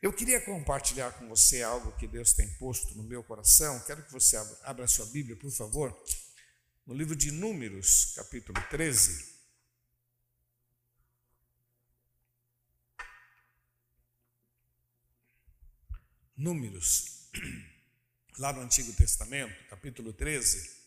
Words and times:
Eu 0.00 0.12
queria 0.12 0.40
compartilhar 0.40 1.10
com 1.18 1.28
você 1.28 1.60
algo 1.60 1.90
que 1.96 2.06
Deus 2.06 2.32
tem 2.32 2.48
posto 2.54 2.94
no 2.94 3.02
meu 3.02 3.20
coração. 3.24 3.80
Quero 3.84 4.04
que 4.04 4.12
você 4.12 4.36
abra, 4.62 4.86
sua 4.86 5.06
Bíblia, 5.06 5.34
por 5.34 5.50
favor, 5.50 5.92
no 6.86 6.94
livro 6.94 7.16
de 7.16 7.32
Números, 7.32 8.12
capítulo 8.14 8.60
13. 8.70 9.36
Números, 16.36 17.28
lá 18.38 18.52
no 18.52 18.60
Antigo 18.60 18.92
Testamento, 18.92 19.68
capítulo 19.68 20.12
13, 20.12 20.78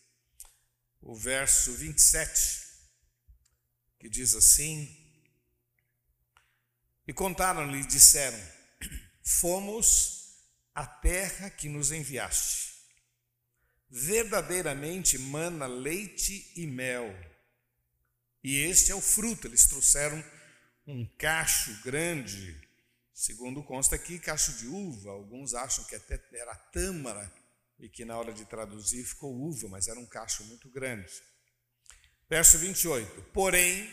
o 1.02 1.14
verso 1.14 1.74
27, 1.74 2.40
que 4.00 4.08
diz 4.08 4.34
assim: 4.36 4.90
E 7.06 7.12
contaram-lhe 7.12 7.82
e 7.82 7.86
disseram: 7.86 8.61
Fomos 9.24 10.36
à 10.74 10.86
terra 10.86 11.50
que 11.50 11.70
nos 11.70 11.92
enviaste. 11.92 12.72
Verdadeiramente 13.90 15.18
mana 15.18 15.68
leite 15.68 16.52
e 16.56 16.66
mel. 16.66 17.14
E 18.44 18.58
este 18.58 18.92
é 18.92 18.96
o 18.96 19.02
fruto. 19.02 19.48
Eles 19.48 19.68
trouxeram 19.68 20.24
um 20.88 21.06
cacho 21.18 21.82
grande 21.84 22.72
Segundo 23.22 23.62
consta 23.62 23.96
aqui, 23.96 24.18
cacho 24.18 24.52
de 24.54 24.66
uva, 24.66 25.12
alguns 25.12 25.54
acham 25.54 25.84
que 25.84 25.94
até 25.94 26.20
era 26.34 26.56
tâmara 26.56 27.32
e 27.80 27.88
que 27.88 28.04
na 28.04 28.18
hora 28.18 28.34
de 28.34 28.46
traduzir 28.46 29.04
ficou 29.04 29.32
uva, 29.32 29.70
mas 29.70 29.88
era 29.88 30.00
um 30.00 30.08
cacho 30.08 30.44
muito 30.46 30.68
grande. 30.72 31.08
Verso 32.28 32.58
28. 32.58 33.22
Porém, 33.32 33.88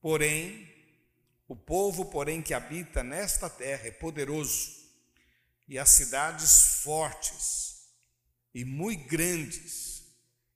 porém, 0.00 0.65
o 1.48 1.54
povo, 1.54 2.06
porém, 2.06 2.42
que 2.42 2.54
habita 2.54 3.02
nesta 3.02 3.48
terra 3.48 3.86
é 3.86 3.90
poderoso, 3.90 4.74
e 5.68 5.78
as 5.78 5.90
cidades 5.90 6.80
fortes 6.82 7.66
e 8.54 8.64
muito 8.64 9.06
grandes. 9.08 10.04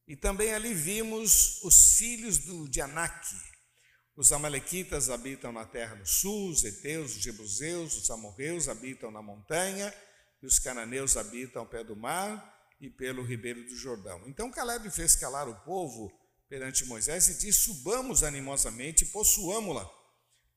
E 0.07 0.17
também 0.17 0.53
ali 0.53 0.75
vimos 0.75 1.63
os 1.63 1.95
filhos 1.97 2.39
do, 2.39 2.69
de 2.69 2.81
Anak, 2.81 3.29
os 4.17 4.33
amalequitas 4.33 5.09
habitam 5.09 5.53
na 5.53 5.65
terra 5.65 5.95
do 5.95 6.07
sul, 6.07 6.51
os 6.51 6.65
heteus, 6.65 7.17
os 7.17 7.23
jebuseus, 7.23 7.97
os 7.97 8.11
amorreus 8.11 8.69
habitam 8.69 9.11
na 9.11 9.23
montanha, 9.23 9.95
e 10.43 10.47
os 10.47 10.59
cananeus 10.59 11.17
habitam 11.17 11.63
ao 11.63 11.69
pé 11.69 11.85
do 11.85 11.97
mar 11.97 12.69
e 12.81 12.91
pelo 12.91 13.23
ribeiro 13.23 13.65
do 13.65 13.77
Jordão. 13.77 14.23
Então 14.27 14.51
Caleb 14.51 14.91
fez 14.91 15.15
calar 15.15 15.49
o 15.49 15.55
povo 15.61 16.11
perante 16.49 16.85
Moisés 16.85 17.29
e 17.29 17.39
disse: 17.39 17.61
Subamos 17.61 18.23
animosamente 18.23 19.05
e 19.05 19.09
possuamo-la 19.09 20.00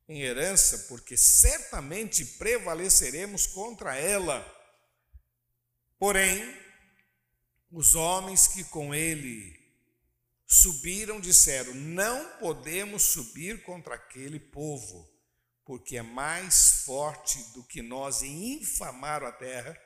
em 0.07 0.21
herança, 0.21 0.85
porque 0.89 1.15
certamente 1.15 2.25
prevaleceremos 2.25 3.47
contra 3.47 3.95
ela. 3.95 4.45
Porém, 5.97 6.43
os 7.71 7.95
homens 7.95 8.47
que 8.47 8.63
com 8.65 8.93
ele 8.93 9.59
subiram, 10.45 11.19
disseram: 11.19 11.73
Não 11.73 12.37
podemos 12.39 13.03
subir 13.03 13.63
contra 13.63 13.95
aquele 13.95 14.39
povo, 14.39 15.09
porque 15.65 15.97
é 15.97 16.01
mais 16.01 16.83
forte 16.85 17.41
do 17.53 17.63
que 17.63 17.81
nós, 17.81 18.21
e 18.21 18.27
infamaram 18.27 19.25
a 19.25 19.31
terra 19.31 19.77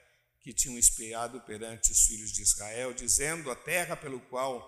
que 0.41 0.53
tinham 0.53 0.77
espiado 0.77 1.41
perante 1.41 1.91
os 1.91 2.05
filhos 2.05 2.31
de 2.31 2.41
Israel, 2.41 2.93
dizendo: 2.93 3.51
A 3.51 3.55
terra 3.55 3.95
pelo 3.95 4.19
qual, 4.21 4.65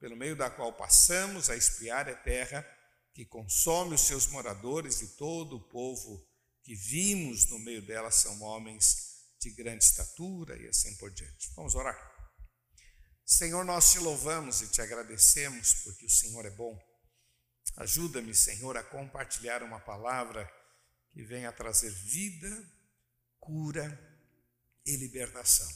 pelo 0.00 0.16
meio 0.16 0.34
da 0.34 0.48
qual 0.48 0.72
passamos 0.72 1.50
a 1.50 1.56
espiar 1.56 2.08
é 2.08 2.14
terra 2.14 2.66
que 3.16 3.24
consome 3.24 3.94
os 3.94 4.02
seus 4.02 4.26
moradores 4.26 5.00
e 5.00 5.16
todo 5.16 5.56
o 5.56 5.68
povo 5.70 6.22
que 6.62 6.74
vimos 6.74 7.46
no 7.46 7.58
meio 7.58 7.80
dela 7.80 8.10
são 8.10 8.42
homens 8.42 9.24
de 9.40 9.50
grande 9.52 9.84
estatura 9.84 10.54
e 10.58 10.68
assim 10.68 10.94
por 10.96 11.10
diante. 11.10 11.50
Vamos 11.56 11.74
orar. 11.74 11.96
Senhor, 13.24 13.64
nós 13.64 13.90
te 13.90 13.98
louvamos 14.00 14.60
e 14.60 14.68
te 14.68 14.82
agradecemos 14.82 15.72
porque 15.82 16.04
o 16.04 16.10
Senhor 16.10 16.44
é 16.44 16.50
bom. 16.50 16.78
Ajuda-me, 17.78 18.34
Senhor, 18.34 18.76
a 18.76 18.84
compartilhar 18.84 19.62
uma 19.62 19.80
palavra 19.80 20.46
que 21.10 21.24
venha 21.24 21.50
trazer 21.50 21.90
vida, 21.90 22.70
cura 23.40 23.98
e 24.84 24.94
libertação. 24.94 25.66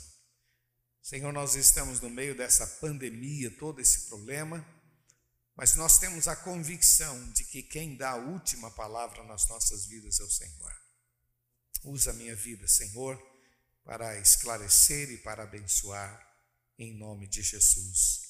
Senhor, 1.00 1.32
nós 1.32 1.54
estamos 1.54 2.02
no 2.02 2.10
meio 2.10 2.36
dessa 2.36 2.66
pandemia, 2.66 3.50
todo 3.58 3.80
esse 3.80 4.10
problema, 4.10 4.62
mas 5.56 5.74
nós 5.74 5.98
temos 5.98 6.28
a 6.28 6.36
convicção 6.36 7.30
de 7.32 7.44
que 7.44 7.62
quem 7.62 7.96
dá 7.96 8.10
a 8.10 8.16
última 8.16 8.70
palavra 8.70 9.22
nas 9.24 9.48
nossas 9.48 9.86
vidas 9.86 10.18
é 10.20 10.24
o 10.24 10.30
Senhor. 10.30 10.80
Usa 11.84 12.10
a 12.10 12.14
minha 12.14 12.34
vida, 12.36 12.66
Senhor, 12.66 13.20
para 13.84 14.18
esclarecer 14.18 15.10
e 15.10 15.18
para 15.18 15.42
abençoar 15.42 16.26
em 16.78 16.96
nome 16.96 17.26
de 17.26 17.42
Jesus. 17.42 18.20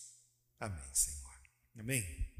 Amém, 0.59 0.95
Senhor. 0.95 1.41
Amém. 1.79 2.31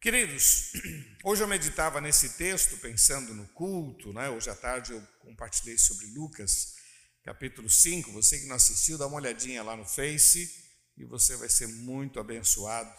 Queridos, 0.00 0.72
hoje 1.24 1.42
eu 1.42 1.48
meditava 1.48 2.00
nesse 2.00 2.30
texto 2.30 2.76
pensando 2.78 3.32
no 3.32 3.48
culto, 3.48 4.12
né? 4.12 4.28
Hoje 4.28 4.50
à 4.50 4.54
tarde 4.54 4.92
eu 4.92 5.00
compartilhei 5.20 5.78
sobre 5.78 6.06
Lucas, 6.08 6.74
capítulo 7.22 7.70
5. 7.70 8.12
Você 8.12 8.40
que 8.40 8.46
não 8.46 8.56
assistiu, 8.56 8.98
dá 8.98 9.06
uma 9.06 9.16
olhadinha 9.16 9.62
lá 9.62 9.76
no 9.76 9.86
Face 9.86 10.62
e 10.96 11.04
você 11.04 11.36
vai 11.36 11.48
ser 11.48 11.68
muito 11.68 12.20
abençoado 12.20 12.94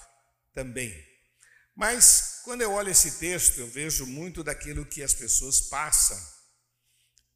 também. 0.55 0.91
Mas 1.75 2.39
quando 2.43 2.61
eu 2.61 2.71
olho 2.71 2.89
esse 2.89 3.19
texto, 3.19 3.59
eu 3.59 3.67
vejo 3.67 4.05
muito 4.05 4.43
daquilo 4.43 4.85
que 4.85 5.03
as 5.03 5.13
pessoas 5.13 5.61
passam. 5.61 6.17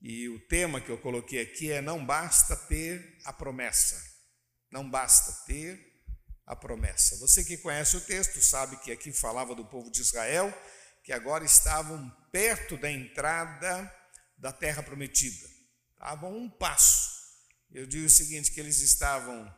E 0.02 0.30
o 0.30 0.40
tema 0.48 0.80
que 0.80 0.90
eu 0.90 0.98
coloquei 0.98 1.42
aqui 1.42 1.72
é: 1.72 1.82
não 1.82 2.04
basta 2.04 2.56
ter 2.56 3.20
a 3.26 3.34
promessa, 3.34 4.02
não 4.72 4.90
basta 4.90 5.46
ter 5.46 5.78
a 6.46 6.56
promessa. 6.56 7.18
Você 7.18 7.44
que 7.44 7.58
conhece 7.58 7.98
o 7.98 8.02
texto 8.02 8.42
sabe 8.42 8.78
que 8.78 8.92
aqui 8.92 9.12
falava 9.12 9.54
do 9.54 9.66
povo 9.66 9.92
de 9.92 10.02
Israel, 10.02 10.52
que 11.04 11.12
agora 11.12 11.44
estavam 11.44 12.10
perto 12.32 12.78
da 12.78 12.90
entrada 12.90 13.94
da 14.38 14.54
terra 14.54 14.82
prometida. 14.82 15.48
Estavam 15.94 16.36
um 16.38 16.50
passo. 16.50 17.10
Eu 17.70 17.86
digo 17.86 18.06
o 18.06 18.10
seguinte: 18.10 18.52
que 18.52 18.60
eles 18.60 18.80
estavam 18.80 19.54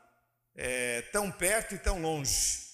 é, 0.55 1.03
tão 1.13 1.31
perto 1.31 1.75
e 1.75 1.77
tão 1.77 2.01
longe. 2.01 2.70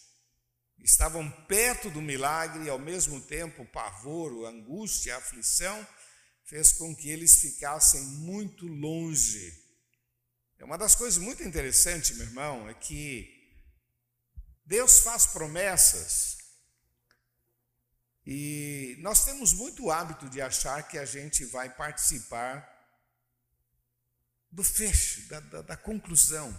Estavam 0.80 1.30
perto 1.48 1.90
do 1.90 2.02
milagre 2.02 2.66
e, 2.66 2.70
ao 2.70 2.80
mesmo 2.80 3.20
tempo, 3.22 3.64
o 3.64 3.68
pavor, 3.68 4.46
a 4.46 4.50
angústia, 4.50 5.16
a 5.16 5.18
aflição 5.18 5.86
fez 6.46 6.72
com 6.74 6.96
que 6.96 7.10
eles 7.10 7.42
ficassem 7.42 8.02
muito 8.02 8.68
longe 8.68 9.68
é 10.60 10.66
uma 10.66 10.78
das 10.78 10.96
coisas 10.96 11.22
muito 11.22 11.44
interessantes, 11.44 12.18
meu 12.18 12.26
irmão, 12.26 12.68
é 12.68 12.74
que 12.74 13.34
Deus 14.66 15.00
faz 15.00 15.28
promessas 15.28 16.38
e 18.26 18.98
nós 19.00 19.24
temos 19.24 19.54
muito 19.54 19.90
hábito 19.90 20.28
de 20.30 20.42
achar 20.42 20.86
que 20.88 20.98
a 20.98 21.06
gente 21.06 21.46
vai 21.46 21.70
participar 21.70 22.68
do 24.52 24.64
fecho, 24.64 25.28
da, 25.30 25.40
da, 25.40 25.62
da 25.62 25.78
conclusão. 25.78 26.52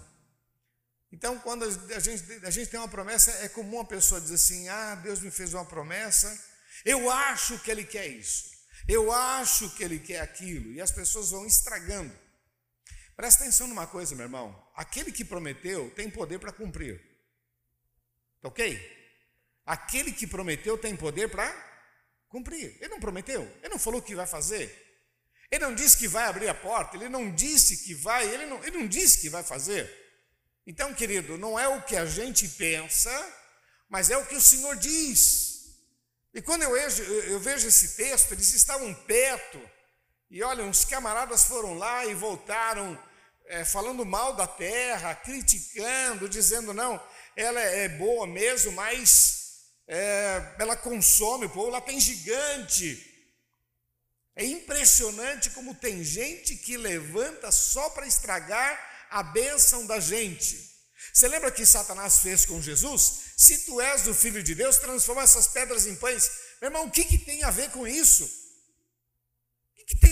Então, 1.10 1.38
quando 1.38 1.64
a 1.64 1.98
gente, 2.00 2.44
a 2.44 2.50
gente 2.50 2.70
tem 2.70 2.78
uma 2.78 2.88
promessa, 2.88 3.30
é 3.44 3.48
comum 3.48 3.80
a 3.80 3.84
pessoa 3.84 4.20
dizer 4.20 4.34
assim: 4.34 4.68
Ah, 4.68 4.94
Deus 4.96 5.20
me 5.20 5.30
fez 5.30 5.54
uma 5.54 5.64
promessa, 5.64 6.38
eu 6.84 7.10
acho 7.10 7.58
que 7.60 7.70
Ele 7.70 7.84
quer 7.84 8.06
isso, 8.06 8.50
eu 8.86 9.10
acho 9.10 9.70
que 9.70 9.82
Ele 9.82 9.98
quer 9.98 10.20
aquilo, 10.20 10.72
e 10.72 10.80
as 10.80 10.90
pessoas 10.90 11.30
vão 11.30 11.46
estragando. 11.46 12.14
Presta 13.16 13.42
atenção 13.42 13.66
numa 13.66 13.86
coisa, 13.86 14.14
meu 14.14 14.26
irmão. 14.26 14.70
Aquele 14.76 15.10
que 15.10 15.24
prometeu 15.24 15.90
tem 15.90 16.08
poder 16.08 16.38
para 16.38 16.52
cumprir. 16.52 17.02
Ok? 18.44 18.80
Aquele 19.66 20.12
que 20.12 20.26
prometeu 20.26 20.78
tem 20.78 20.94
poder 20.94 21.28
para 21.28 21.50
cumprir. 22.28 22.76
Ele 22.80 22.88
não 22.88 23.00
prometeu, 23.00 23.42
ele 23.60 23.70
não 23.70 23.78
falou 23.78 24.00
o 24.00 24.02
que 24.02 24.14
vai 24.14 24.26
fazer. 24.26 24.86
Ele 25.50 25.64
não 25.64 25.74
disse 25.74 25.96
que 25.96 26.06
vai 26.06 26.24
abrir 26.24 26.48
a 26.48 26.54
porta, 26.54 26.96
ele 26.96 27.08
não 27.08 27.34
disse 27.34 27.84
que 27.84 27.94
vai, 27.94 28.28
ele 28.28 28.46
não, 28.46 28.62
ele 28.62 28.78
não 28.78 28.86
disse 28.86 29.20
que 29.20 29.28
vai 29.28 29.42
fazer. 29.42 30.07
Então, 30.70 30.92
querido, 30.92 31.38
não 31.38 31.58
é 31.58 31.66
o 31.66 31.80
que 31.80 31.96
a 31.96 32.04
gente 32.04 32.46
pensa, 32.46 33.10
mas 33.88 34.10
é 34.10 34.18
o 34.18 34.26
que 34.26 34.36
o 34.36 34.40
Senhor 34.40 34.76
diz. 34.76 35.78
E 36.34 36.42
quando 36.42 36.62
eu 36.62 36.72
vejo, 36.72 37.02
eu 37.02 37.40
vejo 37.40 37.66
esse 37.66 37.96
texto, 37.96 38.32
eles 38.32 38.52
estavam 38.52 38.92
perto, 38.92 39.58
e 40.30 40.42
olha, 40.42 40.62
uns 40.62 40.84
camaradas 40.84 41.44
foram 41.44 41.72
lá 41.72 42.04
e 42.04 42.12
voltaram 42.12 43.02
é, 43.46 43.64
falando 43.64 44.04
mal 44.04 44.36
da 44.36 44.46
terra, 44.46 45.14
criticando, 45.14 46.28
dizendo 46.28 46.74
não, 46.74 47.02
ela 47.34 47.60
é 47.60 47.88
boa 47.88 48.26
mesmo, 48.26 48.70
mas 48.72 49.70
é, 49.86 50.54
ela 50.58 50.76
consome 50.76 51.46
o 51.46 51.50
povo, 51.50 51.68
ela 51.68 51.80
tem 51.80 51.98
gigante. 51.98 53.06
É 54.36 54.44
impressionante 54.44 55.48
como 55.48 55.74
tem 55.74 56.04
gente 56.04 56.56
que 56.56 56.76
levanta 56.76 57.50
só 57.50 57.88
para 57.88 58.06
estragar 58.06 58.87
a 59.10 59.22
bênção 59.22 59.86
da 59.86 60.00
gente. 60.00 60.68
Você 61.12 61.28
lembra 61.28 61.50
que 61.50 61.64
Satanás 61.64 62.18
fez 62.18 62.44
com 62.44 62.60
Jesus? 62.60 63.32
Se 63.36 63.58
tu 63.66 63.80
és 63.80 64.06
o 64.06 64.14
filho 64.14 64.42
de 64.42 64.54
Deus, 64.54 64.76
transforma 64.76 65.22
essas 65.22 65.48
pedras 65.48 65.86
em 65.86 65.94
pães. 65.96 66.30
Meu 66.60 66.68
irmão, 66.68 66.86
o 66.86 66.90
que, 66.90 67.04
que 67.04 67.18
tem 67.18 67.42
a 67.44 67.50
ver 67.50 67.70
com 67.70 67.86
isso? 67.86 68.28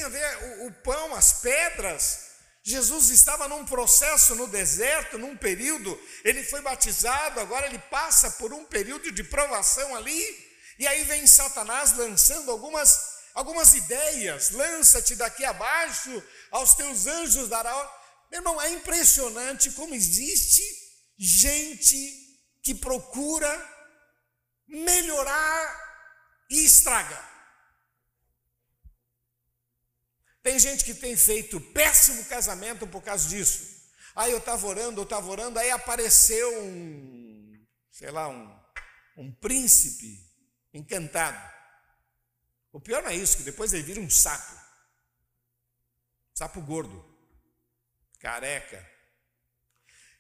a 0.07 0.09
ver 0.09 0.45
o, 0.45 0.67
o 0.69 0.73
pão, 0.73 1.15
as 1.15 1.41
pedras. 1.41 2.27
Jesus 2.63 3.11
estava 3.11 3.47
num 3.47 3.65
processo 3.65 4.35
no 4.35 4.49
deserto, 4.49 5.19
num 5.19 5.37
período, 5.37 6.01
ele 6.25 6.43
foi 6.43 6.61
batizado, 6.63 7.39
agora 7.39 7.67
ele 7.67 7.79
passa 7.79 8.31
por 8.33 8.53
um 8.53 8.65
período 8.65 9.13
de 9.13 9.23
provação 9.23 9.95
ali, 9.95 10.47
e 10.79 10.87
aí 10.87 11.05
vem 11.05 11.27
Satanás 11.27 11.97
lançando 11.97 12.51
algumas 12.51 13.15
algumas 13.35 13.75
ideias, 13.75 14.51
lança-te 14.51 15.15
daqui 15.15 15.45
abaixo, 15.45 16.23
aos 16.51 16.75
teus 16.75 17.07
anjos 17.07 17.49
dará. 17.49 18.03
Meu 18.31 18.41
irmão, 18.41 18.61
é 18.61 18.71
impressionante 18.71 19.71
como 19.73 19.95
existe 19.95 20.63
gente 21.17 21.97
que 22.63 22.75
procura 22.75 23.49
melhorar 24.67 26.47
e 26.51 26.65
estragar. 26.65 27.37
Tem 30.43 30.59
gente 30.59 30.85
que 30.85 30.95
tem 30.95 31.17
feito 31.17 31.61
péssimo 31.61 32.25
casamento 32.27 32.87
por 32.87 33.03
causa 33.03 33.29
disso. 33.29 33.77
Aí 34.15 34.33
eu 34.33 34.39
estava 34.39 34.67
orando, 34.67 35.01
eu 35.01 35.05
estava 35.05 35.29
orando, 35.29 35.59
aí 35.59 35.71
apareceu 35.71 36.63
um, 36.63 37.67
sei 37.91 38.11
lá, 38.11 38.29
um, 38.29 38.59
um 39.17 39.33
príncipe 39.33 40.25
encantado. 40.73 41.57
O 42.73 42.81
pior 42.81 43.03
não 43.03 43.11
é 43.11 43.17
isso, 43.17 43.39
que 43.39 43.43
depois 43.43 43.73
ele 43.73 43.83
vira 43.83 44.01
um 44.01 44.09
sapo. 44.09 44.55
Sapo 46.35 46.61
gordo, 46.61 47.05
careca. 48.27 48.85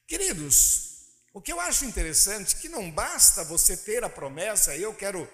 Queridos, 0.06 1.08
o 1.34 1.42
que 1.42 1.52
eu 1.52 1.58
acho 1.58 1.84
interessante 1.84 2.54
é 2.54 2.58
que 2.60 2.68
não 2.68 2.88
basta 2.88 3.42
você 3.42 3.76
ter 3.76 4.04
a 4.04 4.08
promessa, 4.08 4.76
e 4.76 4.82
eu 4.82 4.94
quero 4.94 5.28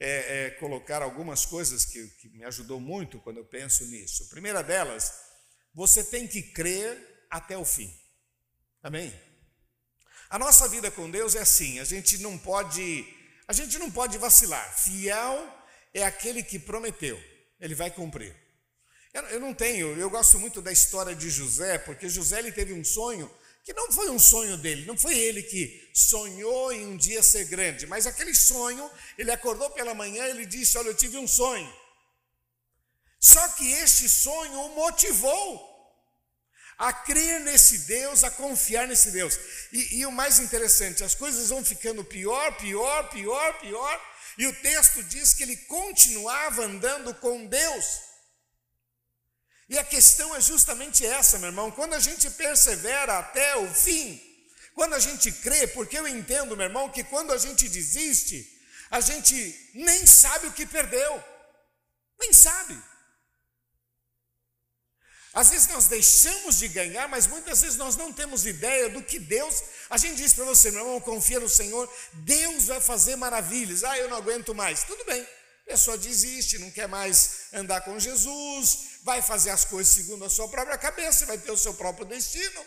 é, 0.00 0.46
é, 0.46 0.50
colocar 0.52 1.02
algumas 1.02 1.44
coisas 1.44 1.84
que, 1.84 2.08
que 2.18 2.30
me 2.30 2.42
ajudou 2.44 2.80
muito 2.80 3.20
quando 3.20 3.36
eu 3.36 3.44
penso 3.44 3.84
nisso. 3.84 4.24
A 4.24 4.30
primeira 4.30 4.62
delas, 4.62 5.12
você 5.74 6.02
tem 6.02 6.26
que 6.26 6.40
crer 6.40 7.26
até 7.28 7.58
o 7.58 7.64
fim. 7.64 7.94
Amém? 8.82 9.12
A 10.30 10.38
nossa 10.38 10.66
vida 10.66 10.90
com 10.90 11.10
Deus 11.10 11.34
é 11.34 11.40
assim, 11.40 11.78
a 11.78 11.84
gente 11.84 12.16
não 12.18 12.38
pode, 12.38 13.04
a 13.46 13.52
gente 13.52 13.78
não 13.78 13.90
pode 13.90 14.16
vacilar. 14.16 14.82
Fiel 14.82 15.46
é 15.92 16.02
aquele 16.04 16.42
que 16.42 16.58
prometeu, 16.58 17.22
ele 17.60 17.74
vai 17.74 17.90
cumprir. 17.90 18.43
Eu, 19.14 19.38
não 19.38 19.54
tenho, 19.54 19.96
eu 19.96 20.10
gosto 20.10 20.40
muito 20.40 20.60
da 20.60 20.72
história 20.72 21.14
de 21.14 21.30
José, 21.30 21.78
porque 21.78 22.08
José 22.08 22.40
ele 22.40 22.50
teve 22.50 22.72
um 22.72 22.82
sonho 22.82 23.30
que 23.62 23.72
não 23.72 23.90
foi 23.92 24.10
um 24.10 24.18
sonho 24.18 24.56
dele, 24.58 24.84
não 24.86 24.98
foi 24.98 25.16
ele 25.16 25.40
que 25.40 25.88
sonhou 25.94 26.72
em 26.72 26.84
um 26.84 26.96
dia 26.96 27.22
ser 27.22 27.44
grande, 27.44 27.86
mas 27.86 28.08
aquele 28.08 28.34
sonho, 28.34 28.90
ele 29.16 29.30
acordou 29.30 29.70
pela 29.70 29.94
manhã, 29.94 30.24
ele 30.26 30.44
disse: 30.44 30.76
Olha, 30.76 30.88
eu 30.88 30.96
tive 30.96 31.16
um 31.16 31.28
sonho. 31.28 31.72
Só 33.20 33.46
que 33.50 33.70
este 33.70 34.08
sonho 34.08 34.60
o 34.60 34.74
motivou 34.74 35.72
a 36.76 36.92
crer 36.92 37.40
nesse 37.40 37.78
Deus, 37.86 38.24
a 38.24 38.32
confiar 38.32 38.88
nesse 38.88 39.12
Deus. 39.12 39.38
E, 39.72 39.98
e, 39.98 40.06
o 40.06 40.10
mais 40.10 40.40
interessante, 40.40 41.04
as 41.04 41.14
coisas 41.14 41.50
vão 41.50 41.64
ficando 41.64 42.04
pior, 42.04 42.56
pior, 42.56 43.08
pior, 43.10 43.60
pior, 43.60 44.14
e 44.36 44.46
o 44.48 44.54
texto 44.56 45.04
diz 45.04 45.32
que 45.32 45.44
ele 45.44 45.56
continuava 45.56 46.64
andando 46.64 47.14
com 47.14 47.46
Deus. 47.46 48.13
E 49.68 49.78
a 49.78 49.84
questão 49.84 50.34
é 50.34 50.40
justamente 50.40 51.06
essa, 51.06 51.38
meu 51.38 51.48
irmão. 51.48 51.70
Quando 51.70 51.94
a 51.94 52.00
gente 52.00 52.28
persevera 52.30 53.18
até 53.18 53.56
o 53.56 53.72
fim, 53.72 54.20
quando 54.74 54.94
a 54.94 54.98
gente 54.98 55.30
crê, 55.30 55.66
porque 55.68 55.98
eu 55.98 56.06
entendo, 56.06 56.56
meu 56.56 56.66
irmão, 56.66 56.90
que 56.90 57.04
quando 57.04 57.32
a 57.32 57.38
gente 57.38 57.68
desiste, 57.68 58.50
a 58.90 59.00
gente 59.00 59.70
nem 59.74 60.06
sabe 60.06 60.48
o 60.48 60.52
que 60.52 60.66
perdeu, 60.66 61.22
nem 62.20 62.32
sabe. 62.32 62.76
Às 65.32 65.50
vezes 65.50 65.66
nós 65.68 65.86
deixamos 65.86 66.58
de 66.58 66.68
ganhar, 66.68 67.08
mas 67.08 67.26
muitas 67.26 67.60
vezes 67.60 67.76
nós 67.76 67.96
não 67.96 68.12
temos 68.12 68.46
ideia 68.46 68.88
do 68.88 69.02
que 69.02 69.18
Deus. 69.18 69.62
A 69.90 69.96
gente 69.96 70.16
diz 70.16 70.32
para 70.32 70.44
você, 70.44 70.70
meu 70.70 70.80
irmão, 70.80 71.00
confia 71.00 71.40
no 71.40 71.48
Senhor, 71.48 71.92
Deus 72.12 72.66
vai 72.66 72.80
fazer 72.80 73.16
maravilhas. 73.16 73.82
Ah, 73.82 73.98
eu 73.98 74.08
não 74.08 74.16
aguento 74.16 74.54
mais. 74.54 74.84
Tudo 74.84 75.04
bem, 75.04 75.22
a 75.22 75.70
pessoa 75.70 75.98
desiste, 75.98 76.58
não 76.58 76.70
quer 76.70 76.86
mais 76.86 77.46
andar 77.52 77.80
com 77.80 77.98
Jesus, 77.98 78.93
vai 79.04 79.20
fazer 79.20 79.50
as 79.50 79.64
coisas 79.64 79.94
segundo 79.94 80.24
a 80.24 80.30
sua 80.30 80.48
própria 80.48 80.78
cabeça, 80.78 81.26
vai 81.26 81.38
ter 81.38 81.50
o 81.50 81.58
seu 81.58 81.74
próprio 81.74 82.06
destino. 82.06 82.64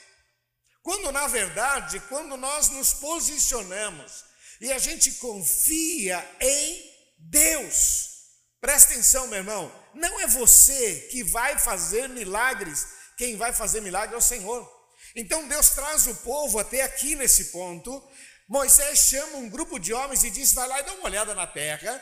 Quando, 0.84 1.12
na 1.12 1.28
verdade, 1.28 2.00
quando 2.02 2.38
nós 2.38 2.70
nos 2.70 2.94
posicionamos 2.94 4.24
e 4.62 4.72
a 4.72 4.80
gente 4.80 5.14
confia 5.14 6.24
em 6.40 6.94
Deus, 7.18 8.10
presta 8.62 8.94
atenção, 8.94 9.28
meu 9.28 9.40
irmão, 9.40 9.72
não 9.94 10.20
é 10.20 10.28
você 10.28 11.08
que 11.12 11.24
vai 11.24 11.58
fazer 11.58 12.08
milagres, 12.08 12.86
quem 13.18 13.36
vai 13.36 13.52
fazer 13.52 13.82
milagre 13.82 14.16
é 14.16 14.18
o 14.18 14.22
Senhor. 14.22 14.66
Então 15.16 15.48
Deus 15.48 15.70
traz 15.70 16.06
o 16.06 16.16
povo 16.18 16.60
até 16.60 16.84
aqui 16.84 17.16
nesse 17.16 17.46
ponto, 17.46 18.02
Moisés 18.48 19.00
chama 19.00 19.38
um 19.38 19.50
grupo 19.50 19.78
de 19.78 19.94
homens 19.94 20.24
e 20.24 20.30
diz: 20.30 20.54
vai 20.54 20.68
lá 20.68 20.80
e 20.80 20.84
dá 20.84 20.94
uma 20.94 21.06
olhada 21.06 21.36
na 21.36 21.46
terra, 21.46 22.02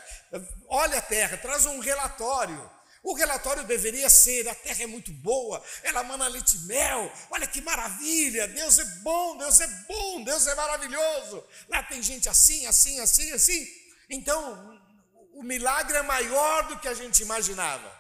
olha 0.68 1.00
a 1.00 1.02
terra, 1.02 1.38
traz 1.38 1.66
um 1.66 1.80
relatório. 1.80 2.70
O 3.06 3.14
relatório 3.14 3.64
deveria 3.66 4.10
ser: 4.10 4.50
a 4.50 4.56
terra 4.56 4.82
é 4.84 4.88
muito 4.88 5.12
boa, 5.14 5.64
ela 5.84 6.04
mana 6.04 6.28
leite 6.28 6.58
e 6.58 6.60
mel, 6.62 7.14
olha 7.30 7.46
que 7.46 7.62
maravilha, 7.62 8.48
Deus 8.48 8.80
é 8.80 8.86
bom, 9.04 9.38
Deus 9.38 9.60
é 9.60 9.68
bom, 9.88 10.24
Deus 10.24 10.48
é 10.48 10.56
maravilhoso. 10.56 11.46
Lá 11.70 11.84
tem 11.84 12.02
gente 12.02 12.28
assim, 12.28 12.66
assim, 12.66 13.00
assim, 13.00 13.32
assim. 13.32 13.68
Então, 14.10 14.82
o 15.34 15.44
milagre 15.44 15.96
é 15.96 16.02
maior 16.02 16.68
do 16.68 16.80
que 16.80 16.88
a 16.88 16.96
gente 16.96 17.22
imaginava. 17.22 17.94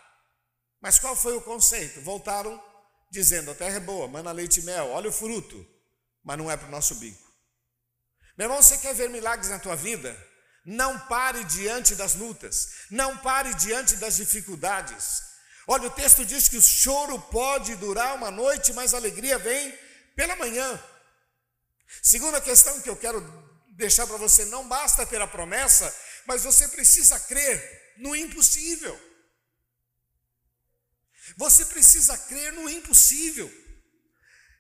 Mas 0.82 0.98
qual 0.98 1.16
foi 1.16 1.38
o 1.38 1.42
conceito? 1.42 2.02
Voltaram 2.02 2.60
dizendo: 3.12 3.52
a 3.52 3.56
terra 3.56 3.78
é 3.78 3.80
boa, 3.80 4.08
mana 4.08 4.32
leite 4.32 4.60
e 4.60 4.64
mel, 4.64 4.90
olha 4.90 5.10
o 5.10 5.14
fruto, 5.14 5.64
mas 6.24 6.36
não 6.36 6.50
é 6.50 6.58
para 6.58 6.68
o 6.68 6.72
nosso 6.72 6.96
bico. 6.96 7.32
Meu 8.36 8.46
irmão, 8.46 8.60
você 8.60 8.80
quer 8.80 8.96
ver 8.96 9.12
milagres 9.12 9.52
na 9.52 9.60
tua 9.60 9.76
vida? 9.76 10.18
Não 10.66 10.98
pare 11.08 11.44
diante 11.44 11.94
das 11.94 12.16
lutas, 12.16 12.70
não 12.90 13.18
pare 13.18 13.54
diante 13.54 13.96
das 13.98 14.16
dificuldades. 14.16 15.22
Olha, 15.68 15.88
o 15.88 15.92
texto 15.92 16.26
diz 16.26 16.48
que 16.48 16.58
o 16.58 16.62
choro 16.62 17.20
pode 17.20 17.76
durar 17.76 18.16
uma 18.16 18.32
noite, 18.32 18.74
mas 18.74 18.94
a 18.94 18.98
alegria 18.98 19.38
vem 19.38 19.78
pela 20.16 20.36
manhã. 20.36 20.84
Segunda 22.02 22.42
questão 22.42 22.82
que 22.82 22.90
eu 22.90 22.96
quero 22.96 23.22
deixar 23.70 24.08
para 24.08 24.18
você: 24.18 24.46
não 24.46 24.68
basta 24.68 25.06
ter 25.06 25.22
a 25.22 25.28
promessa, 25.28 25.94
mas 26.26 26.44
você 26.44 26.68
precisa 26.68 27.20
crer 27.20 27.94
no 27.98 28.16
impossível. 28.16 29.00
Você 31.38 31.66
precisa 31.66 32.18
crer 32.18 32.54
no 32.54 32.70
impossível. 32.70 33.52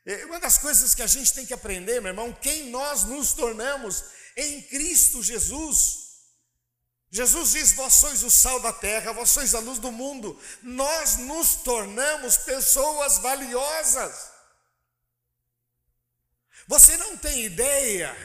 É, 0.06 0.26
uma 0.26 0.40
das 0.40 0.58
coisas 0.58 0.94
que 0.94 1.02
a 1.02 1.08
gente 1.08 1.34
tem 1.34 1.46
que 1.46 1.54
aprender, 1.54 2.00
meu 2.00 2.12
irmão, 2.12 2.32
quem 2.34 2.70
nós 2.70 3.04
nos 3.04 3.34
tornamos 3.34 4.04
em 4.36 4.62
Cristo 4.63 5.24
Jesus. 5.24 6.06
Jesus 7.12 7.51
diz: 7.51 7.72
Vós 7.74 7.94
sois 7.94 8.24
o 8.24 8.32
sal 8.32 8.60
da 8.60 8.74
terra, 8.74 9.13
vós 9.13 9.30
sois 9.30 9.56
a 9.56 9.60
luz 9.60 9.80
do 9.80 9.92
mundo. 9.92 10.39
Nós 10.62 11.18
nos 11.18 11.56
tornamos 11.56 12.38
pessoas 12.38 13.18
valiosas. 13.20 14.34
Você 16.68 16.98
não 16.98 17.15
tem 17.18 17.46
ideia 17.46 18.15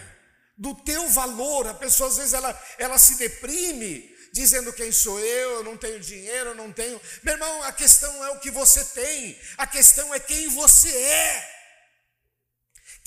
do 0.56 0.74
teu 0.74 1.08
valor. 1.10 1.66
A 1.66 1.74
pessoa 1.74 2.08
às 2.08 2.16
vezes 2.16 2.32
ela, 2.32 2.62
ela 2.78 2.98
se 2.98 3.16
deprime 3.16 4.08
dizendo 4.32 4.72
quem 4.72 4.92
sou 4.92 5.18
eu, 5.18 5.50
eu 5.56 5.64
não 5.64 5.76
tenho 5.76 6.00
dinheiro, 6.00 6.50
eu 6.50 6.54
não 6.54 6.72
tenho. 6.72 7.00
Meu 7.22 7.34
irmão, 7.34 7.62
a 7.64 7.72
questão 7.72 8.24
é 8.24 8.30
o 8.30 8.40
que 8.40 8.50
você 8.50 8.84
tem, 8.84 9.38
a 9.58 9.66
questão 9.66 10.14
é 10.14 10.20
quem 10.20 10.48
você 10.48 10.88
é 10.88 11.60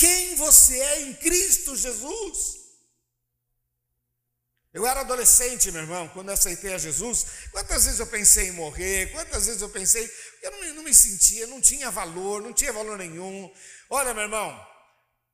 quem 0.03 0.35
você 0.35 0.79
é 0.79 1.01
em 1.03 1.13
Cristo 1.13 1.75
Jesus. 1.77 2.62
Eu 4.73 4.87
era 4.87 5.01
adolescente, 5.01 5.71
meu 5.71 5.81
irmão, 5.81 6.07
quando 6.09 6.31
aceitei 6.31 6.73
a 6.73 6.79
Jesus. 6.79 7.25
Quantas 7.51 7.85
vezes 7.85 7.99
eu 7.99 8.07
pensei 8.07 8.47
em 8.47 8.53
morrer? 8.53 9.11
Quantas 9.11 9.45
vezes 9.45 9.61
eu 9.61 9.69
pensei, 9.69 10.09
eu 10.41 10.51
não, 10.51 10.73
não 10.75 10.83
me 10.83 10.93
sentia, 10.93 11.45
não 11.45 11.61
tinha 11.61 11.91
valor, 11.91 12.41
não 12.41 12.51
tinha 12.51 12.73
valor 12.73 12.97
nenhum. 12.97 13.53
Olha, 13.87 14.15
meu 14.15 14.23
irmão, 14.23 14.73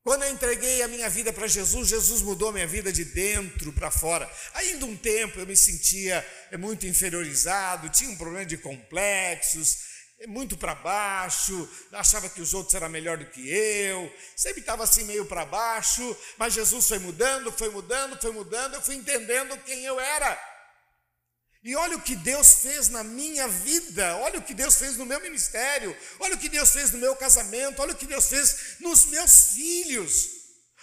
quando 0.03 0.23
eu 0.23 0.31
entreguei 0.31 0.81
a 0.81 0.87
minha 0.89 1.09
vida 1.09 1.31
para 1.31 1.47
Jesus, 1.47 1.87
Jesus 1.87 2.21
mudou 2.21 2.51
minha 2.51 2.67
vida 2.67 2.91
de 2.91 3.05
dentro 3.05 3.71
para 3.71 3.89
fora. 3.89 4.29
Ainda 4.55 4.85
um 4.85 4.97
tempo 4.97 5.39
eu 5.39 5.47
me 5.47 5.55
sentia 5.55 6.25
muito 6.57 6.85
inferiorizado, 6.85 7.89
tinha 7.89 8.09
um 8.09 8.17
problema 8.17 8.45
de 8.45 8.57
complexos, 8.57 9.88
muito 10.27 10.57
para 10.57 10.75
baixo, 10.75 11.69
achava 11.93 12.29
que 12.29 12.41
os 12.41 12.53
outros 12.53 12.75
eram 12.75 12.89
melhor 12.89 13.17
do 13.17 13.25
que 13.25 13.49
eu, 13.49 14.13
sempre 14.35 14.59
estava 14.59 14.83
assim 14.83 15.03
meio 15.05 15.25
para 15.25 15.45
baixo, 15.45 16.17
mas 16.37 16.53
Jesus 16.53 16.87
foi 16.87 16.99
mudando, 16.99 17.51
foi 17.51 17.69
mudando, 17.69 18.19
foi 18.19 18.31
mudando, 18.31 18.73
eu 18.73 18.81
fui 18.81 18.95
entendendo 18.95 19.57
quem 19.63 19.85
eu 19.85 19.99
era. 19.99 20.49
E 21.61 21.75
olha 21.75 21.97
o 21.97 22.01
que 22.01 22.15
Deus 22.15 22.55
fez 22.61 22.87
na 22.87 23.03
minha 23.03 23.47
vida, 23.47 24.15
olha 24.17 24.39
o 24.39 24.41
que 24.41 24.53
Deus 24.53 24.75
fez 24.75 24.95
no 24.95 25.05
meu 25.05 25.19
ministério, 25.21 25.95
olha 26.19 26.35
o 26.35 26.37
que 26.37 26.47
Deus 26.47 26.71
fez 26.71 26.91
no 26.91 26.97
meu 26.97 27.15
casamento, 27.15 27.81
olha 27.81 27.93
o 27.93 27.97
que 27.97 28.05
Deus 28.05 28.27
fez 28.27 28.77
nos 28.79 29.05
meus 29.05 29.51
filhos, 29.53 30.29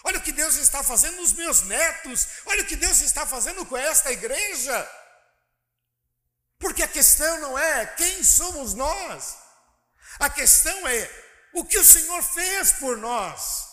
olha 0.05 0.19
o 0.19 0.23
que 0.23 0.33
Deus 0.33 0.57
está 0.57 0.83
fazendo 0.83 1.17
nos 1.17 1.33
meus 1.33 1.63
netos, 1.63 2.27
olha 2.45 2.63
o 2.63 2.67
que 2.67 2.77
Deus 2.77 3.01
está 3.01 3.27
fazendo 3.27 3.65
com 3.65 3.77
esta 3.77 4.13
igreja. 4.13 5.06
Porque 6.59 6.83
a 6.83 6.89
questão 6.89 7.41
não 7.41 7.59
é 7.59 7.87
quem 7.87 8.23
somos 8.23 8.75
nós, 8.75 9.37
a 10.19 10.31
questão 10.31 10.87
é 10.89 11.11
o 11.53 11.65
que 11.65 11.79
o 11.79 11.85
Senhor 11.85 12.23
fez 12.23 12.73
por 12.73 12.97
nós. 12.97 13.67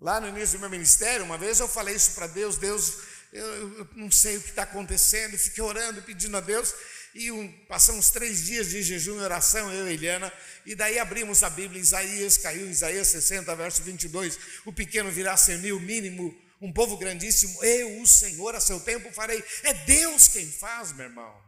Lá 0.00 0.20
no 0.20 0.28
início 0.28 0.58
do 0.58 0.60
meu 0.60 0.70
ministério, 0.70 1.24
uma 1.24 1.38
vez 1.38 1.60
eu 1.60 1.68
falei 1.68 1.94
isso 1.94 2.12
para 2.12 2.26
Deus: 2.26 2.56
Deus, 2.56 2.98
eu, 3.32 3.78
eu, 3.78 3.88
não 3.94 4.10
sei 4.10 4.36
o 4.36 4.42
que 4.42 4.50
está 4.50 4.64
acontecendo, 4.64 5.38
fiquei 5.38 5.62
orando, 5.62 6.02
pedindo 6.02 6.36
a 6.36 6.40
Deus, 6.40 6.74
e 7.14 7.30
um, 7.30 7.50
passamos 7.66 8.10
três 8.10 8.44
dias 8.44 8.68
de 8.68 8.82
jejum 8.82 9.20
e 9.20 9.24
oração, 9.24 9.72
eu 9.72 9.88
e 9.88 9.92
Eliana, 9.92 10.32
e 10.66 10.74
daí 10.74 10.98
abrimos 10.98 11.42
a 11.42 11.50
Bíblia, 11.50 11.80
Isaías, 11.80 12.36
caiu 12.36 12.68
Isaías 12.68 13.08
60, 13.08 13.54
verso 13.54 13.82
22, 13.82 14.38
o 14.64 14.72
pequeno 14.72 15.10
virá 15.10 15.36
ser 15.36 15.58
mil, 15.58 15.78
mínimo, 15.78 16.36
um 16.62 16.72
povo 16.72 16.96
grandíssimo, 16.96 17.62
eu, 17.64 18.00
o 18.00 18.06
Senhor, 18.06 18.54
a 18.54 18.60
seu 18.60 18.78
tempo 18.78 19.12
farei. 19.12 19.42
É 19.64 19.74
Deus 19.74 20.28
quem 20.28 20.50
faz, 20.50 20.92
meu 20.92 21.06
irmão, 21.06 21.42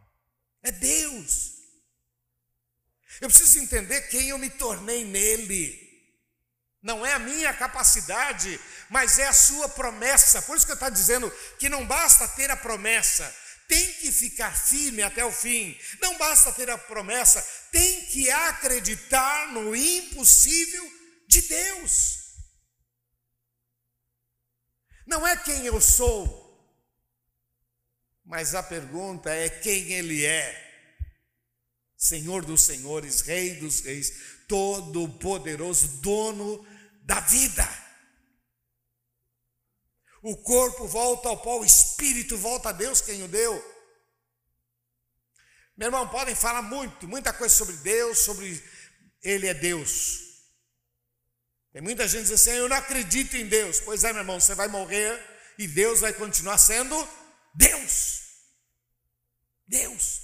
é 0.61 0.73
Deus. 0.73 1.55
Eu 3.21 3.29
preciso 3.29 3.61
entender 3.61 4.09
quem 4.09 4.31
eu 4.31 4.39
me 4.39 4.51
tornei 4.51 5.05
nele. 5.05 5.81
Não 6.83 7.07
é 7.07 7.13
a 7.13 7.19
minha 7.21 7.55
capacidade, 7.55 8.61
mas 8.91 9.19
é 9.21 9.27
a 9.27 9.33
sua 9.33 9.69
promessa. 9.69 10.43
Por 10.43 10.57
isso 10.57 10.67
que 10.67 10.73
eu 10.73 10.75
estou 10.75 10.91
dizendo 10.91 11.33
que 11.61 11.69
não 11.69 11.87
basta 11.87 12.27
ter 12.29 12.51
a 12.51 12.57
promessa, 12.57 13.33
tem 13.69 13.93
que 13.95 14.11
ficar 14.11 14.51
firme 14.51 15.01
até 15.01 15.25
o 15.25 15.31
fim. 15.31 15.79
Não 16.01 16.19
basta 16.19 16.53
ter 16.53 16.69
a 16.69 16.77
promessa, 16.77 17.41
tem 17.71 18.05
que 18.07 18.29
acreditar 18.31 19.53
no 19.53 19.77
impossível 19.77 20.93
de 21.29 21.41
Deus. 21.43 22.24
Não 25.07 25.27
é 25.27 25.37
quem 25.37 25.67
eu 25.67 25.81
sou, 25.81 26.43
mas 28.25 28.55
a 28.55 28.63
pergunta 28.63 29.31
é 29.31 29.49
quem 29.49 29.93
Ele 29.93 30.25
é. 30.25 30.63
Senhor 31.97 32.45
dos 32.45 32.63
senhores, 32.63 33.21
Rei 33.21 33.55
dos 33.57 33.81
reis, 33.81 34.45
todo-poderoso, 34.49 36.01
dono 36.01 36.67
da 37.03 37.21
vida. 37.21 37.67
O 40.23 40.37
corpo 40.39 40.87
volta 40.87 41.29
ao 41.29 41.41
pó, 41.41 41.61
o 41.61 41.65
espírito 41.65 42.37
volta 42.39 42.71
a 42.71 42.73
Deus 42.73 43.01
quem 43.03 43.23
o 43.23 43.29
deu. 43.29 43.63
Meu 45.77 45.89
irmão, 45.89 46.09
podem 46.09 46.35
falar 46.35 46.63
muito, 46.63 47.07
muita 47.07 47.33
coisa 47.33 47.55
sobre 47.55 47.77
Deus, 47.77 48.21
sobre 48.21 48.63
Ele 49.23 49.49
é 49.49 49.55
Deus. 49.55 50.24
Tem 51.75 51.83
muita 51.83 52.09
gente 52.09 52.23
dizendo 52.23 52.37
assim, 52.37 52.51
eu 52.53 52.69
não 52.71 52.77
acredito 52.77 53.37
em 53.37 53.47
Deus. 53.47 53.81
Pois 53.81 54.03
é, 54.03 54.13
meu 54.15 54.23
irmão, 54.23 54.41
você 54.41 54.55
vai 54.55 54.69
morrer 54.69 55.21
e 55.59 55.69
Deus 55.69 56.01
vai 56.01 56.15
continuar 56.15 56.57
sendo 56.57 56.97
Deus. 57.55 58.23
Deus. 59.69 60.23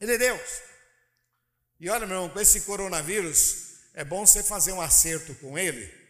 Ele 0.00 0.14
é 0.14 0.18
Deus. 0.18 0.62
E 1.78 1.88
olha, 1.88 2.08
meu 2.08 2.16
irmão, 2.16 2.30
com 2.30 2.40
esse 2.40 2.62
coronavírus, 2.62 3.76
é 3.94 4.04
bom 4.04 4.26
você 4.26 4.42
fazer 4.42 4.72
um 4.72 4.80
acerto 4.80 5.32
com 5.36 5.56
ele 5.56 6.02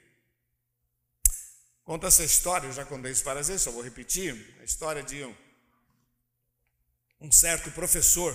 Conta 1.85 2.07
essa 2.07 2.23
história, 2.23 2.69
eu 2.69 2.73
já 2.73 2.85
contei 2.85 3.11
isso 3.11 3.25
várias 3.25 3.49
vezes, 3.49 3.63
só 3.63 3.71
vou 3.73 3.83
repetir. 3.83 4.57
A 4.61 4.65
história 4.65 5.03
de 5.03 5.25
um, 5.25 5.35
um 7.21 7.33
certo 7.33 7.73
professor 7.73 8.33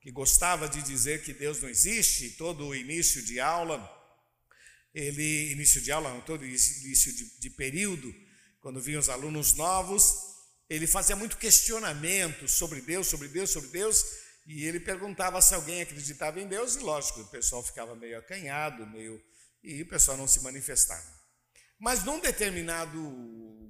que 0.00 0.10
gostava 0.10 0.68
de 0.68 0.80
dizer 0.82 1.22
que 1.22 1.34
Deus 1.34 1.60
não 1.60 1.68
existe, 1.68 2.30
todo 2.30 2.66
o 2.66 2.74
início 2.74 3.22
de 3.22 3.38
aula, 3.38 3.78
ele, 4.98 5.52
início 5.52 5.80
de 5.80 5.92
aula, 5.92 6.12
não, 6.12 6.20
todo 6.20 6.44
início 6.44 7.12
de, 7.12 7.38
de 7.38 7.50
período, 7.50 8.12
quando 8.60 8.80
vinham 8.80 8.98
os 8.98 9.08
alunos 9.08 9.54
novos, 9.54 10.12
ele 10.68 10.88
fazia 10.88 11.14
muito 11.14 11.36
questionamento 11.36 12.48
sobre 12.48 12.80
Deus, 12.80 13.06
sobre 13.06 13.28
Deus, 13.28 13.50
sobre 13.50 13.68
Deus, 13.68 14.04
e 14.44 14.64
ele 14.64 14.80
perguntava 14.80 15.40
se 15.40 15.54
alguém 15.54 15.82
acreditava 15.82 16.40
em 16.40 16.48
Deus, 16.48 16.74
e 16.74 16.80
lógico, 16.80 17.20
o 17.20 17.28
pessoal 17.28 17.62
ficava 17.62 17.94
meio 17.94 18.18
acanhado, 18.18 18.86
meio, 18.88 19.22
e 19.62 19.82
o 19.82 19.88
pessoal 19.88 20.16
não 20.16 20.26
se 20.26 20.40
manifestava. 20.40 21.06
Mas 21.78 22.02
num 22.02 22.18
determinado 22.18 23.00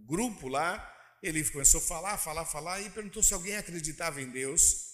grupo 0.06 0.48
lá, 0.48 0.82
ele 1.22 1.44
começou 1.50 1.80
a 1.80 1.84
falar, 1.84 2.16
falar, 2.16 2.46
falar 2.46 2.80
e 2.80 2.88
perguntou 2.88 3.22
se 3.22 3.34
alguém 3.34 3.56
acreditava 3.56 4.22
em 4.22 4.30
Deus. 4.30 4.88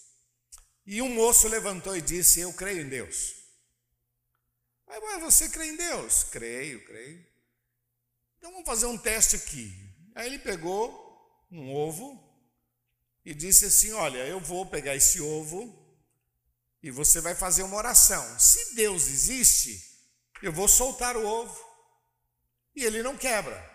E 0.85 1.01
um 1.01 1.15
moço 1.15 1.47
levantou 1.47 1.97
e 1.97 2.03
disse: 2.03 2.41
Eu 2.41 2.53
creio 2.53 2.81
em 2.81 2.89
Deus. 2.89 3.44
Aí, 4.95 5.01
mas 5.01 5.23
você 5.23 5.49
crê 5.49 5.67
em 5.67 5.77
Deus? 5.77 6.23
Creio, 6.23 6.85
creio. 6.85 7.27
Então 8.39 8.53
vamos 8.53 8.67
fazer 8.67 8.87
um 8.87 8.97
teste 8.97 9.35
aqui. 9.35 9.75
Aí 10.15 10.27
ele 10.27 10.39
pegou 10.39 11.03
um 11.51 11.75
ovo 11.75 12.23
e 13.25 13.35
disse 13.35 13.65
assim: 13.65 13.93
Olha, 13.93 14.19
eu 14.19 14.39
vou 14.39 14.65
pegar 14.67 14.95
esse 14.95 15.21
ovo 15.21 15.85
e 16.81 16.93
você 16.93 17.21
vai 17.21 17.35
fazer 17.35 17.65
uma 17.65 17.77
oração. 17.77 18.39
Se 18.39 18.77
Deus 18.77 19.09
existe, 19.09 19.83
eu 20.41 20.53
vou 20.53 20.69
soltar 20.69 21.17
o 21.17 21.27
ovo 21.27 21.61
e 22.77 22.85
ele 22.85 23.03
não 23.03 23.17
quebra. 23.17 23.73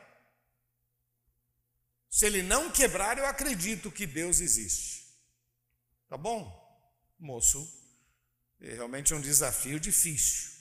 Se 2.09 2.25
ele 2.25 2.41
não 2.41 2.71
quebrar, 2.71 3.17
eu 3.17 3.25
acredito 3.25 3.91
que 3.91 4.07
Deus 4.07 4.39
existe. 4.39 5.05
Tá 6.07 6.15
bom? 6.15 6.57
Moço, 7.19 7.67
é 8.61 8.73
realmente 8.73 9.13
um 9.13 9.19
desafio 9.19 9.81
difícil. 9.81 10.58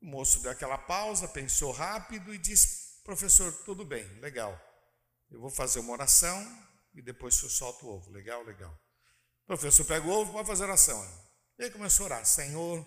O 0.00 0.06
moço 0.06 0.40
deu 0.40 0.50
aquela 0.50 0.78
pausa, 0.78 1.28
pensou 1.28 1.72
rápido 1.72 2.34
e 2.34 2.38
disse: 2.38 3.02
Professor, 3.04 3.52
tudo 3.64 3.84
bem, 3.84 4.04
legal. 4.20 4.58
Eu 5.30 5.40
vou 5.40 5.50
fazer 5.50 5.80
uma 5.80 5.92
oração 5.92 6.68
e 6.94 7.02
depois 7.02 7.40
eu 7.42 7.50
solto 7.50 7.86
o 7.86 7.90
ovo. 7.90 8.10
Legal, 8.10 8.42
legal. 8.42 8.72
O 9.44 9.46
professor 9.46 9.84
pega 9.84 10.06
o 10.06 10.10
ovo, 10.10 10.32
pode 10.32 10.48
fazer 10.48 10.64
oração. 10.64 11.00
Ele 11.58 11.70
começou 11.70 12.04
a 12.04 12.06
orar: 12.06 12.26
Senhor, 12.26 12.84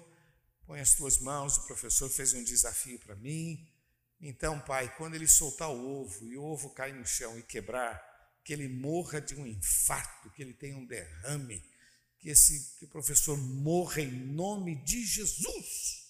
põe 0.66 0.80
as 0.80 0.96
tuas 0.96 1.20
mãos. 1.20 1.58
O 1.58 1.68
professor 1.68 2.10
fez 2.10 2.34
um 2.34 2.44
desafio 2.44 3.00
para 3.00 3.16
mim. 3.16 3.70
Então, 4.20 4.60
Pai, 4.62 4.94
quando 4.98 5.16
ele 5.16 5.28
soltar 5.28 5.70
o 5.70 6.02
ovo 6.02 6.28
e 6.28 6.38
o 6.38 6.44
ovo 6.44 6.70
cair 6.72 6.94
no 6.94 7.06
chão 7.06 7.38
e 7.38 7.44
quebrar, 7.44 8.02
que 8.44 8.54
ele 8.54 8.68
morra 8.68 9.22
de 9.22 9.36
um 9.36 9.46
infarto, 9.46 10.32
que 10.32 10.42
ele 10.42 10.54
tenha 10.54 10.78
um 10.78 10.86
derrame, 10.86 11.64
que 12.18 12.30
esse 12.30 12.78
que 12.78 12.86
o 12.86 12.90
professor 12.90 13.38
morra 13.38 14.02
em 14.02 14.12
nome 14.12 14.76
de 14.84 15.06
Jesus. 15.06 16.03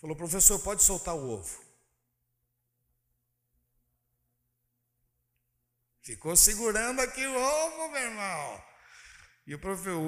Falou, 0.00 0.16
professor, 0.16 0.58
pode 0.60 0.82
soltar 0.82 1.14
o 1.14 1.28
ovo. 1.28 1.68
Ficou 6.02 6.34
segurando 6.36 7.00
aqui 7.00 7.26
o 7.26 7.34
ovo, 7.34 7.90
meu 7.90 8.00
irmão. 8.00 8.64
E 9.46 9.54
o, 9.54 9.60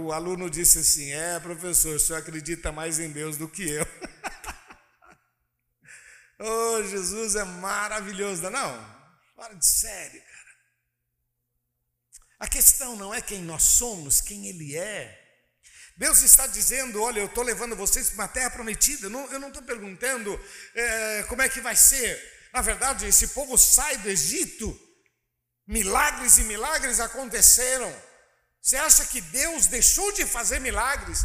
o 0.07 0.13
aluno 0.13 0.49
disse 0.49 0.79
assim: 0.79 1.11
É, 1.13 1.39
professor, 1.41 1.97
o 1.97 2.01
senhor 2.01 2.19
acredita 2.19 2.71
mais 2.71 2.99
em 2.99 3.11
Deus 3.11 3.37
do 3.37 3.49
que 3.49 3.69
eu. 3.69 3.87
Oh, 6.43 6.83
Jesus 6.83 7.35
é 7.35 7.45
maravilhoso, 7.45 8.49
não? 8.49 9.01
Fora 9.37 9.55
de 9.55 9.67
sério, 9.67 10.23
cara. 10.23 10.57
A 12.39 12.49
questão 12.49 12.97
não 12.97 13.13
é 13.13 13.21
quem 13.21 13.43
nós 13.43 13.63
somos, 13.63 14.23
quem 14.23 14.47
Ele 14.47 14.75
é. 14.75 15.30
Deus 16.01 16.23
está 16.23 16.47
dizendo: 16.47 17.03
olha, 17.03 17.21
eu 17.21 17.27
estou 17.27 17.45
levando 17.45 17.77
vocês 17.77 18.09
para 18.09 18.15
uma 18.23 18.29
terra 18.29 18.49
prometida. 18.49 19.07
eu 19.07 19.39
não 19.39 19.49
estou 19.49 19.63
perguntando 19.63 20.41
é, 20.75 21.25
como 21.25 21.43
é 21.43 21.49
que 21.49 21.61
vai 21.61 21.77
ser. 21.77 22.19
Na 22.55 22.63
verdade, 22.63 23.05
esse 23.05 23.29
povo 23.29 23.59
sai 23.59 23.99
do 23.99 24.09
Egito, 24.09 24.67
milagres 25.67 26.39
e 26.39 26.45
milagres 26.45 27.01
aconteceram. 27.01 27.95
Você 28.63 28.79
acha 28.79 29.05
que 29.05 29.21
Deus 29.21 29.67
deixou 29.67 30.11
de 30.13 30.25
fazer 30.25 30.59
milagres? 30.59 31.23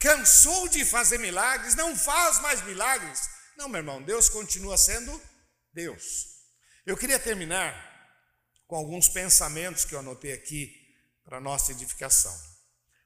Cansou 0.00 0.66
de 0.66 0.84
fazer 0.84 1.18
milagres? 1.18 1.76
Não 1.76 1.96
faz 1.96 2.40
mais 2.40 2.62
milagres? 2.64 3.20
Não, 3.56 3.68
meu 3.68 3.78
irmão, 3.78 4.02
Deus 4.02 4.28
continua 4.28 4.76
sendo 4.76 5.22
Deus. 5.72 6.02
Eu 6.84 6.96
queria 6.96 7.18
terminar 7.20 7.72
com 8.66 8.74
alguns 8.74 9.08
pensamentos 9.08 9.84
que 9.84 9.94
eu 9.94 10.00
anotei 10.00 10.32
aqui 10.32 10.68
para 11.24 11.40
nossa 11.40 11.70
edificação. 11.70 12.53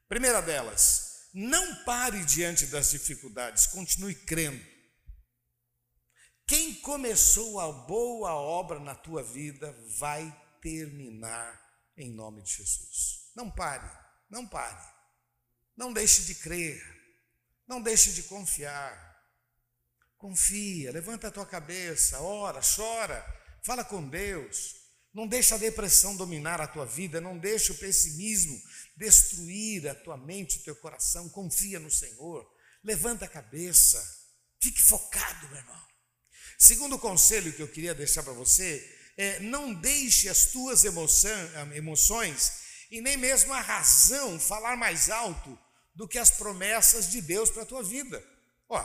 Primeira 0.08 0.40
delas, 0.40 1.28
não 1.34 1.84
pare 1.84 2.24
diante 2.24 2.66
das 2.66 2.90
dificuldades, 2.90 3.66
continue 3.66 4.14
crendo. 4.14 4.64
Quem 6.46 6.74
começou 6.76 7.60
a 7.60 7.70
boa 7.70 8.32
obra 8.32 8.80
na 8.80 8.94
tua 8.94 9.22
vida 9.22 9.70
vai 9.98 10.34
terminar 10.62 11.60
em 11.94 12.10
nome 12.10 12.42
de 12.42 12.54
Jesus. 12.54 13.30
Não 13.36 13.50
pare, 13.50 13.86
não 14.30 14.46
pare. 14.46 14.82
Não 15.76 15.92
deixe 15.92 16.22
de 16.22 16.34
crer, 16.36 16.82
não 17.66 17.82
deixe 17.82 18.14
de 18.14 18.22
confiar. 18.22 19.06
Confia, 20.16 20.90
levanta 20.90 21.28
a 21.28 21.30
tua 21.30 21.44
cabeça, 21.44 22.18
ora, 22.20 22.60
chora, 22.62 23.22
fala 23.62 23.84
com 23.84 24.08
Deus. 24.08 24.77
Não 25.18 25.26
deixa 25.26 25.56
a 25.56 25.58
depressão 25.58 26.14
dominar 26.14 26.60
a 26.60 26.66
tua 26.68 26.86
vida, 26.86 27.20
não 27.20 27.36
deixa 27.36 27.72
o 27.72 27.76
pessimismo 27.76 28.56
destruir 28.96 29.88
a 29.88 29.94
tua 29.96 30.16
mente, 30.16 30.58
o 30.58 30.62
teu 30.62 30.76
coração. 30.76 31.28
Confia 31.28 31.80
no 31.80 31.90
Senhor. 31.90 32.48
Levanta 32.84 33.24
a 33.24 33.28
cabeça. 33.28 34.00
Fique 34.62 34.80
focado, 34.80 35.48
meu 35.48 35.56
irmão. 35.56 35.82
Segundo 36.56 36.96
conselho 37.00 37.52
que 37.52 37.60
eu 37.60 37.66
queria 37.66 37.96
deixar 37.96 38.22
para 38.22 38.32
você 38.32 38.96
é 39.16 39.40
não 39.40 39.74
deixe 39.74 40.28
as 40.28 40.52
tuas 40.52 40.84
emoções 40.84 42.52
e 42.88 43.00
nem 43.00 43.16
mesmo 43.16 43.52
a 43.52 43.60
razão 43.60 44.38
falar 44.38 44.76
mais 44.76 45.10
alto 45.10 45.58
do 45.96 46.06
que 46.06 46.16
as 46.16 46.30
promessas 46.30 47.10
de 47.10 47.20
Deus 47.20 47.50
para 47.50 47.64
a 47.64 47.66
tua 47.66 47.82
vida. 47.82 48.24
Ó, 48.68 48.80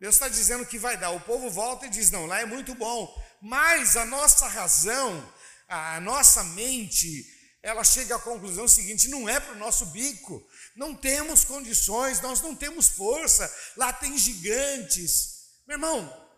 Deus 0.00 0.16
está 0.16 0.28
dizendo 0.28 0.66
que 0.66 0.80
vai 0.80 0.96
dar. 0.96 1.10
O 1.10 1.20
povo 1.20 1.48
volta 1.48 1.86
e 1.86 1.90
diz: 1.90 2.10
não, 2.10 2.26
lá 2.26 2.40
é 2.40 2.44
muito 2.44 2.74
bom. 2.74 3.14
Mas 3.40 3.96
a 3.96 4.04
nossa 4.04 4.48
razão, 4.48 5.32
a 5.70 6.00
nossa 6.00 6.42
mente, 6.42 7.24
ela 7.62 7.84
chega 7.84 8.16
à 8.16 8.18
conclusão 8.18 8.66
seguinte: 8.66 9.08
não 9.08 9.28
é 9.28 9.38
para 9.38 9.52
o 9.52 9.58
nosso 9.58 9.86
bico, 9.86 10.44
não 10.74 10.94
temos 10.94 11.44
condições, 11.44 12.20
nós 12.20 12.40
não 12.40 12.56
temos 12.56 12.88
força, 12.88 13.48
lá 13.76 13.92
tem 13.92 14.18
gigantes. 14.18 15.60
Meu 15.68 15.76
irmão, 15.76 16.28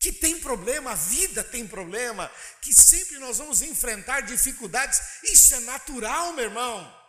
que 0.00 0.10
tem 0.10 0.40
problema, 0.40 0.90
a 0.90 0.96
vida 0.96 1.44
tem 1.44 1.66
problema, 1.66 2.28
que 2.60 2.74
sempre 2.74 3.20
nós 3.20 3.38
vamos 3.38 3.62
enfrentar 3.62 4.22
dificuldades, 4.22 5.00
isso 5.22 5.54
é 5.54 5.60
natural, 5.60 6.32
meu 6.32 6.44
irmão. 6.44 7.06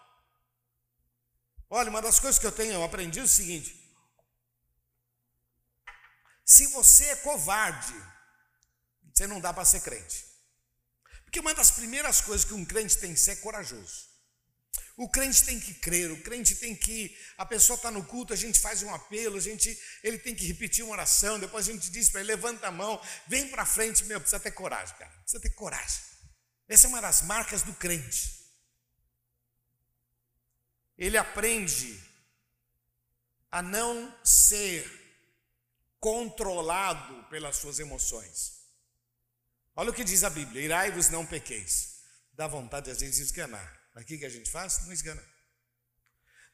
Olha, 1.69 1.89
uma 1.89 2.03
das 2.03 2.19
coisas 2.19 2.37
que 2.39 2.45
eu 2.45 2.51
tenho 2.51 2.83
aprendido 2.83 3.23
é 3.23 3.25
o 3.25 3.27
seguinte: 3.27 3.75
se 6.45 6.67
você 6.67 7.05
é 7.05 7.15
covarde, 7.15 7.95
você 9.11 9.25
não 9.25 9.41
dá 9.41 9.51
para 9.51 9.65
ser 9.65 9.81
crente. 9.81 10.26
Porque 11.27 11.41
uma 11.41 11.53
das 11.53 11.71
primeiras 11.71 12.21
coisas 12.21 12.45
que 12.45 12.53
um 12.53 12.63
crente 12.63 12.97
tem 12.97 13.13
que 13.13 13.19
ser 13.19 13.31
é 13.31 13.35
corajoso. 13.35 14.07
O 14.95 15.09
crente 15.09 15.43
tem 15.43 15.59
que 15.59 15.73
crer, 15.73 16.09
o 16.09 16.23
crente 16.23 16.55
tem 16.55 16.73
que. 16.73 17.15
A 17.37 17.45
pessoa 17.45 17.75
está 17.75 17.91
no 17.91 18.05
culto, 18.05 18.31
a 18.31 18.35
gente 18.35 18.57
faz 18.59 18.81
um 18.81 18.93
apelo, 18.93 19.35
a 19.35 19.41
gente, 19.41 19.77
ele 20.01 20.17
tem 20.17 20.33
que 20.33 20.47
repetir 20.47 20.85
uma 20.85 20.93
oração, 20.93 21.37
depois 21.37 21.67
a 21.67 21.71
gente 21.73 21.91
diz 21.91 22.09
para 22.09 22.21
ele: 22.21 22.29
levanta 22.29 22.67
a 22.67 22.71
mão, 22.71 22.99
vem 23.27 23.49
para 23.49 23.65
frente, 23.65 24.05
meu, 24.05 24.21
precisa 24.21 24.39
ter 24.39 24.51
coragem, 24.51 24.95
cara, 24.95 25.11
precisa 25.19 25.41
ter 25.41 25.49
coragem. 25.49 26.01
Essa 26.65 26.87
é 26.87 26.89
uma 26.89 27.01
das 27.01 27.23
marcas 27.23 27.61
do 27.61 27.73
crente. 27.73 28.37
Ele 30.97 31.17
aprende 31.17 32.01
a 33.51 33.61
não 33.61 34.17
ser 34.23 34.89
controlado 35.99 37.25
pelas 37.25 37.57
suas 37.57 37.79
emoções. 37.79 38.56
Olha 39.77 39.91
o 39.91 39.93
que 39.93 40.03
diz 40.03 40.23
a 40.23 40.29
Bíblia: 40.29 40.63
irai-vos, 40.63 41.09
não 41.09 41.25
pequeis. 41.25 41.99
Dá 42.33 42.47
vontade 42.47 42.85
de 42.85 42.91
a 42.91 42.95
gente 42.95 43.21
esganar. 43.21 43.79
Mas 43.93 44.03
o 44.03 44.07
que, 44.07 44.17
que 44.17 44.25
a 44.25 44.29
gente 44.29 44.49
faz? 44.49 44.85
Não 44.85 44.91
esgana. 44.91 45.23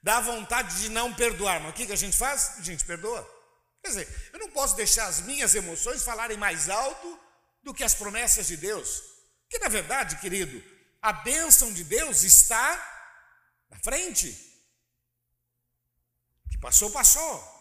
Dá 0.02 0.20
vontade 0.20 0.82
de 0.82 0.90
não 0.90 1.14
perdoar, 1.14 1.62
mas 1.62 1.72
o 1.72 1.74
que, 1.74 1.86
que 1.86 1.94
a 1.94 1.98
gente 1.98 2.18
faz? 2.18 2.58
A 2.58 2.62
gente 2.62 2.84
perdoa. 2.84 3.24
Quer 3.82 3.88
dizer, 3.90 4.30
eu 4.34 4.40
não 4.40 4.50
posso 4.52 4.76
deixar 4.76 5.08
as 5.08 5.22
minhas 5.22 5.56
emoções 5.56 6.04
falarem 6.04 6.38
mais 6.38 6.70
alto 6.70 7.20
do 7.64 7.74
que 7.74 7.84
as 7.84 7.96
promessas 7.96 8.48
de 8.48 8.58
Deus. 8.58 9.02
Que 9.50 9.60
na 9.60 9.70
verdade, 9.70 10.18
querido, 10.18 10.62
a 11.02 11.14
bênção 11.14 11.72
de 11.72 11.86
Deus 11.86 12.24
está 12.24 12.76
na 13.70 13.80
frente. 13.80 14.30
O 16.46 16.50
que 16.50 16.58
passou, 16.58 16.92
passou. 16.92 17.54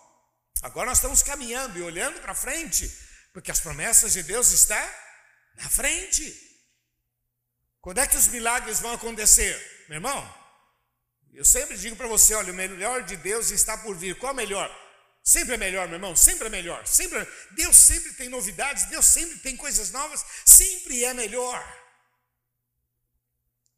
Agora 0.63 0.87
nós 0.87 0.99
estamos 0.99 1.23
caminhando 1.23 1.79
e 1.79 1.83
olhando 1.83 2.21
para 2.21 2.35
frente, 2.35 2.89
porque 3.33 3.51
as 3.51 3.61
promessas 3.61 4.13
de 4.13 4.23
Deus 4.25 4.51
estão 4.51 4.89
na 5.57 5.69
frente. 5.69 6.51
Quando 7.81 7.99
é 7.99 8.07
que 8.07 8.17
os 8.17 8.29
milagres 8.29 8.81
vão 8.81 8.93
acontecer? 8.93 9.55
Meu 9.89 9.97
irmão, 9.97 10.43
eu 11.33 11.45
sempre 11.45 11.77
digo 11.77 11.97
para 11.97 12.07
você: 12.07 12.35
olha, 12.35 12.53
o 12.53 12.57
melhor 12.57 13.03
de 13.03 13.17
Deus 13.17 13.51
está 13.51 13.77
por 13.79 13.97
vir. 13.97 14.19
Qual 14.19 14.31
é 14.31 14.33
o 14.33 14.37
melhor? 14.37 14.83
Sempre 15.25 15.55
é 15.55 15.57
melhor, 15.57 15.87
meu 15.87 15.97
irmão, 15.97 16.17
sempre 16.17 16.49
é 16.49 16.51
melhor. 16.51 16.85
Sempre, 16.87 17.19
é... 17.19 17.27
Deus 17.53 17.77
sempre 17.77 18.13
tem 18.15 18.29
novidades, 18.29 18.87
Deus 18.87 19.07
sempre 19.07 19.39
tem 19.39 19.57
coisas 19.57 19.91
novas, 19.91 20.25
sempre 20.45 21.05
é 21.05 21.15
melhor. 21.15 21.63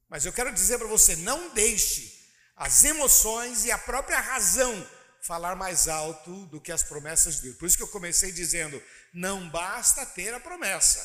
Mas 0.08 0.24
eu 0.24 0.32
quero 0.32 0.52
dizer 0.52 0.78
para 0.78 0.88
você: 0.88 1.16
não 1.16 1.50
deixe 1.50 2.12
as 2.56 2.84
emoções 2.84 3.64
e 3.64 3.70
a 3.70 3.78
própria 3.78 4.20
razão 4.20 4.90
falar 5.22 5.56
mais 5.56 5.88
alto 5.88 6.46
do 6.46 6.60
que 6.60 6.72
as 6.72 6.82
promessas 6.82 7.36
de 7.36 7.42
Deus. 7.42 7.56
Por 7.56 7.66
isso 7.66 7.76
que 7.76 7.82
eu 7.82 7.88
comecei 7.88 8.32
dizendo: 8.32 8.82
não 9.12 9.48
basta 9.50 10.06
ter 10.06 10.32
a 10.32 10.40
promessa, 10.40 11.00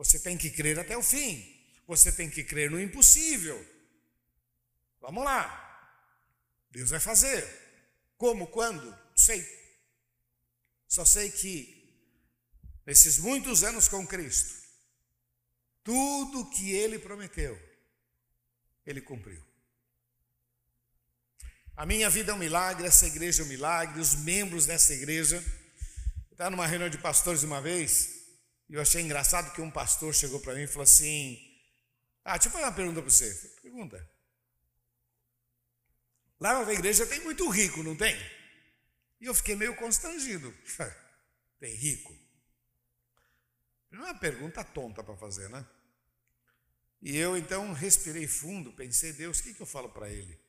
você 0.00 0.18
tem 0.18 0.34
que 0.34 0.48
crer 0.48 0.78
até 0.78 0.96
o 0.96 1.02
fim, 1.02 1.62
você 1.86 2.10
tem 2.10 2.30
que 2.30 2.42
crer 2.42 2.70
no 2.70 2.80
impossível. 2.80 3.62
Vamos 4.98 5.22
lá. 5.22 5.44
Deus 6.70 6.88
vai 6.88 6.98
fazer. 6.98 7.46
Como, 8.16 8.46
quando? 8.46 8.98
Sei. 9.14 9.46
Só 10.88 11.04
sei 11.04 11.30
que 11.30 12.02
nesses 12.86 13.18
muitos 13.18 13.62
anos 13.62 13.88
com 13.88 14.06
Cristo, 14.06 14.66
tudo 15.84 16.48
que 16.48 16.70
ele 16.70 16.98
prometeu, 16.98 17.60
ele 18.86 19.02
cumpriu. 19.02 19.44
A 21.76 21.84
minha 21.84 22.08
vida 22.08 22.32
é 22.32 22.34
um 22.34 22.38
milagre, 22.38 22.86
essa 22.86 23.06
igreja 23.06 23.42
é 23.42 23.44
um 23.44 23.48
milagre, 23.48 24.00
os 24.00 24.14
membros 24.14 24.64
dessa 24.64 24.94
igreja. 24.94 25.44
Estava 26.32 26.48
numa 26.48 26.66
reunião 26.66 26.88
de 26.88 26.96
pastores 26.96 27.42
uma 27.42 27.60
vez, 27.60 28.19
e 28.70 28.74
eu 28.74 28.80
achei 28.80 29.02
engraçado 29.02 29.52
que 29.52 29.60
um 29.60 29.68
pastor 29.68 30.14
chegou 30.14 30.38
para 30.38 30.54
mim 30.54 30.62
e 30.62 30.66
falou 30.68 30.84
assim: 30.84 31.36
Ah, 32.24 32.34
deixa 32.34 32.46
eu 32.46 32.52
fazer 32.52 32.64
uma 32.64 32.72
pergunta 32.72 33.02
para 33.02 33.10
você. 33.10 33.34
Pergunta. 33.60 34.10
Lá 36.38 36.64
na 36.64 36.72
igreja 36.72 37.04
tem 37.04 37.18
muito 37.20 37.48
rico, 37.48 37.82
não 37.82 37.96
tem? 37.96 38.16
E 39.20 39.26
eu 39.26 39.34
fiquei 39.34 39.56
meio 39.56 39.74
constrangido. 39.74 40.56
tem 41.58 41.74
rico? 41.74 42.16
É 43.90 43.96
uma 43.96 44.14
pergunta 44.14 44.62
tonta 44.62 45.02
para 45.02 45.16
fazer, 45.16 45.50
né? 45.50 45.66
E 47.02 47.16
eu 47.16 47.36
então 47.36 47.72
respirei 47.72 48.28
fundo, 48.28 48.72
pensei, 48.72 49.12
Deus, 49.12 49.40
o 49.40 49.42
que, 49.42 49.54
que 49.54 49.62
eu 49.62 49.66
falo 49.66 49.88
para 49.88 50.08
ele? 50.08 50.40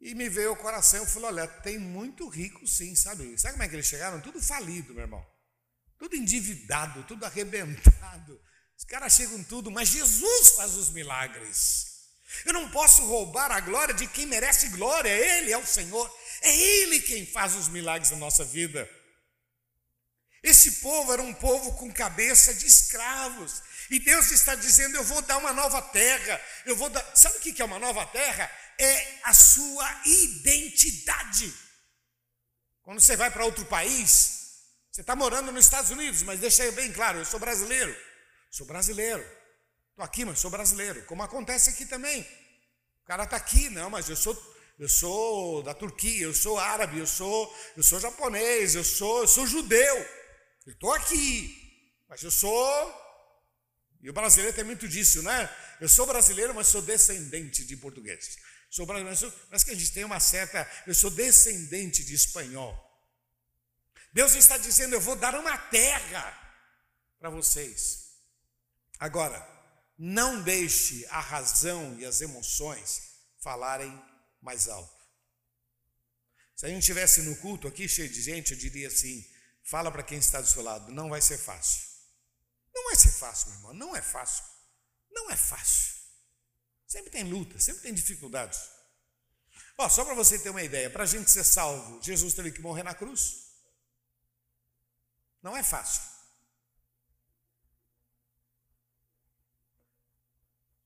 E 0.00 0.14
me 0.14 0.28
veio 0.28 0.52
o 0.52 0.56
coração, 0.56 1.00
eu 1.00 1.06
falei, 1.06 1.28
olha, 1.28 1.48
tem 1.48 1.76
muito 1.76 2.28
rico 2.28 2.68
sim, 2.68 2.94
sabe? 2.94 3.36
Sabe 3.36 3.54
como 3.54 3.64
é 3.64 3.68
que 3.68 3.74
eles 3.74 3.86
chegaram? 3.86 4.20
Tudo 4.20 4.40
falido, 4.40 4.94
meu 4.94 5.02
irmão. 5.02 5.39
Tudo 6.00 6.16
endividado, 6.16 7.04
tudo 7.04 7.26
arrebentado. 7.26 8.40
Os 8.76 8.84
caras 8.84 9.12
chegam 9.12 9.44
tudo, 9.44 9.70
mas 9.70 9.90
Jesus 9.90 10.52
faz 10.52 10.74
os 10.74 10.88
milagres. 10.88 11.90
Eu 12.46 12.54
não 12.54 12.70
posso 12.70 13.04
roubar 13.04 13.52
a 13.52 13.60
glória 13.60 13.92
de 13.92 14.06
quem 14.06 14.24
merece 14.24 14.70
glória, 14.70 15.10
Ele 15.10 15.52
é 15.52 15.58
o 15.58 15.66
Senhor, 15.66 16.10
é 16.40 16.56
Ele 16.56 17.00
quem 17.00 17.26
faz 17.26 17.54
os 17.54 17.68
milagres 17.68 18.08
da 18.08 18.16
nossa 18.16 18.42
vida. 18.46 18.88
Esse 20.42 20.80
povo 20.80 21.12
era 21.12 21.20
um 21.20 21.34
povo 21.34 21.74
com 21.74 21.92
cabeça 21.92 22.54
de 22.54 22.66
escravos, 22.66 23.60
e 23.90 23.98
Deus 23.98 24.30
está 24.30 24.54
dizendo: 24.54 24.96
Eu 24.96 25.04
vou 25.04 25.20
dar 25.20 25.36
uma 25.36 25.52
nova 25.52 25.82
terra, 25.82 26.40
eu 26.64 26.74
vou 26.76 26.88
dar. 26.88 27.04
Sabe 27.14 27.36
o 27.36 27.40
que 27.40 27.60
é 27.60 27.64
uma 27.64 27.78
nova 27.78 28.06
terra? 28.06 28.50
É 28.78 29.18
a 29.24 29.34
sua 29.34 30.02
identidade. 30.06 31.52
Quando 32.80 33.00
você 33.00 33.16
vai 33.16 33.30
para 33.30 33.44
outro 33.44 33.66
país, 33.66 34.39
você 34.90 35.02
está 35.02 35.14
morando 35.14 35.52
nos 35.52 35.66
Estados 35.66 35.90
Unidos, 35.90 36.22
mas 36.22 36.40
deixa 36.40 36.70
bem 36.72 36.92
claro: 36.92 37.18
eu 37.18 37.24
sou 37.24 37.38
brasileiro, 37.38 37.96
sou 38.50 38.66
brasileiro. 38.66 39.24
Estou 39.90 40.04
aqui, 40.04 40.24
mas 40.24 40.40
sou 40.40 40.50
brasileiro, 40.50 41.04
como 41.04 41.22
acontece 41.22 41.70
aqui 41.70 41.86
também. 41.86 42.22
O 43.02 43.06
cara 43.06 43.24
está 43.24 43.36
aqui, 43.36 43.68
não, 43.70 43.88
mas 43.88 44.08
eu 44.08 44.16
sou, 44.16 44.36
eu 44.78 44.88
sou 44.88 45.62
da 45.62 45.74
Turquia, 45.74 46.22
eu 46.22 46.34
sou 46.34 46.58
árabe, 46.58 46.98
eu 46.98 47.06
sou, 47.06 47.54
eu 47.76 47.82
sou 47.82 48.00
japonês, 48.00 48.74
eu 48.74 48.84
sou, 48.84 49.20
eu 49.22 49.28
sou 49.28 49.46
judeu. 49.46 49.96
Eu 50.66 50.72
estou 50.72 50.92
aqui, 50.92 51.54
mas 52.08 52.22
eu 52.22 52.30
sou. 52.30 53.10
E 54.02 54.10
o 54.10 54.12
brasileiro 54.12 54.54
tem 54.54 54.64
muito 54.64 54.88
disso, 54.88 55.22
né? 55.22 55.54
Eu 55.80 55.88
sou 55.88 56.06
brasileiro, 56.06 56.54
mas 56.54 56.68
sou 56.68 56.82
descendente 56.82 57.64
de 57.64 57.76
portugueses. 57.76 58.38
Sou 58.70 58.86
brasileiro, 58.86 59.32
mas 59.50 59.62
que 59.62 59.70
a 59.70 59.74
gente 59.74 59.92
tem 59.92 60.04
uma 60.04 60.18
certa. 60.18 60.68
Eu 60.86 60.94
sou 60.94 61.10
descendente 61.10 62.04
de 62.04 62.14
espanhol. 62.14 62.89
Deus 64.12 64.34
está 64.34 64.58
dizendo: 64.58 64.94
eu 64.94 65.00
vou 65.00 65.16
dar 65.16 65.34
uma 65.34 65.56
terra 65.56 66.36
para 67.18 67.30
vocês. 67.30 68.10
Agora, 68.98 69.46
não 69.98 70.42
deixe 70.42 71.06
a 71.06 71.20
razão 71.20 71.98
e 71.98 72.04
as 72.04 72.20
emoções 72.20 73.02
falarem 73.42 73.90
mais 74.40 74.68
alto. 74.68 75.00
Se 76.56 76.66
a 76.66 76.68
gente 76.68 76.80
estivesse 76.80 77.22
no 77.22 77.36
culto 77.36 77.68
aqui 77.68 77.88
cheio 77.88 78.08
de 78.08 78.20
gente, 78.20 78.52
eu 78.52 78.58
diria 78.58 78.88
assim: 78.88 79.24
fala 79.64 79.90
para 79.90 80.02
quem 80.02 80.18
está 80.18 80.40
do 80.40 80.46
seu 80.46 80.62
lado, 80.62 80.92
não 80.92 81.08
vai 81.08 81.20
ser 81.20 81.38
fácil. 81.38 81.88
Não 82.74 82.84
vai 82.84 82.96
ser 82.96 83.10
fácil, 83.10 83.48
meu 83.48 83.56
irmão, 83.56 83.74
não 83.74 83.96
é 83.96 84.02
fácil. 84.02 84.44
Não 85.10 85.30
é 85.30 85.36
fácil. 85.36 85.94
Sempre 86.86 87.10
tem 87.10 87.24
luta, 87.24 87.58
sempre 87.58 87.82
tem 87.82 87.94
dificuldades. 87.94 88.60
Ó, 89.78 89.88
só 89.88 90.04
para 90.04 90.14
você 90.14 90.38
ter 90.38 90.50
uma 90.50 90.62
ideia, 90.62 90.90
para 90.90 91.04
a 91.04 91.06
gente 91.06 91.30
ser 91.30 91.44
salvo, 91.44 92.02
Jesus 92.02 92.34
teve 92.34 92.52
que 92.52 92.60
morrer 92.60 92.82
na 92.82 92.94
cruz. 92.94 93.49
Não 95.42 95.56
é 95.56 95.62
fácil. 95.62 96.02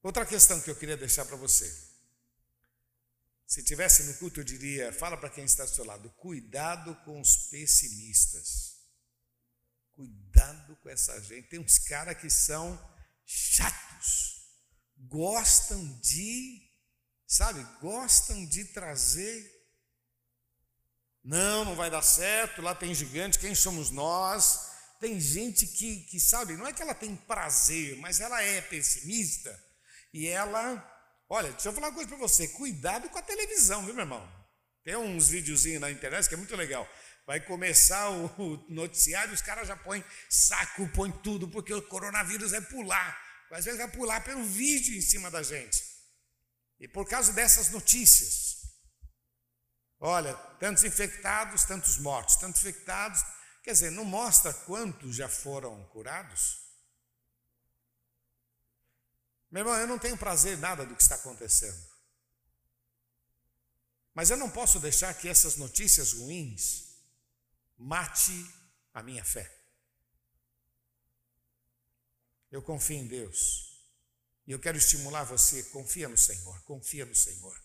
Outra 0.03 0.27
questão 0.27 0.61
que 0.61 0.71
eu 0.71 0.77
queria 0.77 0.97
deixar 0.97 1.25
para 1.25 1.37
você. 1.37 1.73
Se 3.47 3.63
tivesse 3.63 4.05
no 4.05 4.15
culto, 4.15 4.41
eu 4.41 4.45
diria: 4.45 4.93
fala 4.93 5.17
para 5.17 5.31
quem 5.31 5.45
está 5.45 5.63
ao 5.63 5.69
seu 5.69 5.85
lado, 5.85 6.11
cuidado 6.11 6.95
com 7.05 7.21
os 7.21 7.49
pessimistas. 7.49 8.75
Cuidado 9.93 10.77
com 10.77 10.89
essa 10.89 11.21
gente. 11.23 11.49
Tem 11.49 11.59
uns 11.59 11.79
caras 11.79 12.19
que 12.21 12.29
são 12.29 12.79
chatos, 13.25 14.43
gostam 14.97 16.01
de 16.01 16.65
sabe, 17.27 17.65
gostam 17.81 18.47
de 18.47 18.65
trazer. 18.67 19.54
Não, 21.25 21.65
não 21.65 21.75
vai 21.75 21.91
dar 21.91 22.03
certo, 22.03 22.61
lá 22.61 22.75
tem 22.75 22.95
gigante, 22.95 23.39
quem 23.39 23.55
somos 23.55 23.91
nós? 23.91 24.73
Tem 25.01 25.19
gente 25.19 25.67
que, 25.67 26.01
que 26.03 26.21
sabe, 26.21 26.57
não 26.57 26.67
é 26.67 26.73
que 26.73 26.83
ela 26.83 26.95
tem 26.95 27.17
prazer, 27.17 27.97
mas 27.97 28.21
ela 28.21 28.43
é 28.43 28.61
pessimista 28.61 29.59
e 30.13 30.27
ela. 30.27 30.91
Olha, 31.29 31.51
deixa 31.51 31.69
eu 31.69 31.73
falar 31.73 31.89
uma 31.89 31.95
coisa 31.95 32.09
para 32.09 32.19
você: 32.19 32.49
cuidado 32.49 33.09
com 33.09 33.19
a 33.19 33.23
televisão, 33.23 33.85
viu, 33.85 33.95
meu 33.95 34.03
irmão? 34.03 34.45
Tem 34.85 34.97
uns 34.97 35.29
videozinhos 35.29 35.81
na 35.81 35.91
internet 35.91 36.29
que 36.29 36.35
é 36.35 36.39
muito 36.39 36.55
legal. 36.55 36.87
Vai 37.27 37.41
começar 37.41 38.11
o 38.11 38.67
noticiário, 38.69 39.33
os 39.33 39.41
caras 39.41 39.67
já 39.67 39.77
põem 39.77 40.05
saco, 40.29 40.87
põem 40.89 41.11
tudo, 41.11 41.49
porque 41.49 41.73
o 41.73 41.81
coronavírus 41.81 42.51
vai 42.51 42.61
pular. 42.61 43.19
Às 43.51 43.65
vezes 43.65 43.79
vai 43.79 43.89
pular 43.91 44.23
pelo 44.23 44.45
vídeo 44.45 44.95
em 44.95 45.01
cima 45.01 45.31
da 45.31 45.43
gente. 45.43 45.83
E 46.81 46.89
por 46.89 47.09
causa 47.09 47.33
dessas 47.33 47.71
notícias, 47.71 48.64
olha, 50.05 50.35
tantos 50.61 50.85
infectados, 50.85 51.65
tantos 51.65 51.97
mortos, 51.97 52.37
tantos 52.37 52.61
infectados, 52.61 53.23
quer 53.63 53.73
dizer, 53.73 53.91
não 53.91 54.05
mostra 54.05 54.53
quantos 54.53 55.17
já 55.17 55.29
foram 55.29 55.83
curados? 55.87 56.63
Meu 59.51 59.63
irmão, 59.63 59.75
eu 59.75 59.87
não 59.87 59.99
tenho 59.99 60.19
prazer 60.19 60.59
nada 60.59 60.85
do 60.85 60.95
que 60.95 61.03
está 61.03 61.15
acontecendo. 61.15 61.83
Mas 64.13 64.29
eu 64.29 64.37
não 64.37 64.51
posso 64.51 64.79
deixar 64.79 65.15
que 65.15 65.29
essas 65.29 65.57
notícias 65.57 66.13
ruins 66.13 66.99
mate 67.79 68.47
a 68.93 69.03
minha 69.03 69.25
fé. 69.25 69.51
Eu 72.51 72.63
confio 72.63 72.99
em 72.99 73.07
Deus. 73.07 73.81
E 74.47 74.53
eu 74.53 74.61
quero 74.61 74.77
estimular 74.77 75.25
você, 75.25 75.63
confia 75.65 76.09
no 76.09 76.19
Senhor, 76.19 76.63
confia 76.65 77.07
no 77.07 77.15
Senhor. 77.15 77.64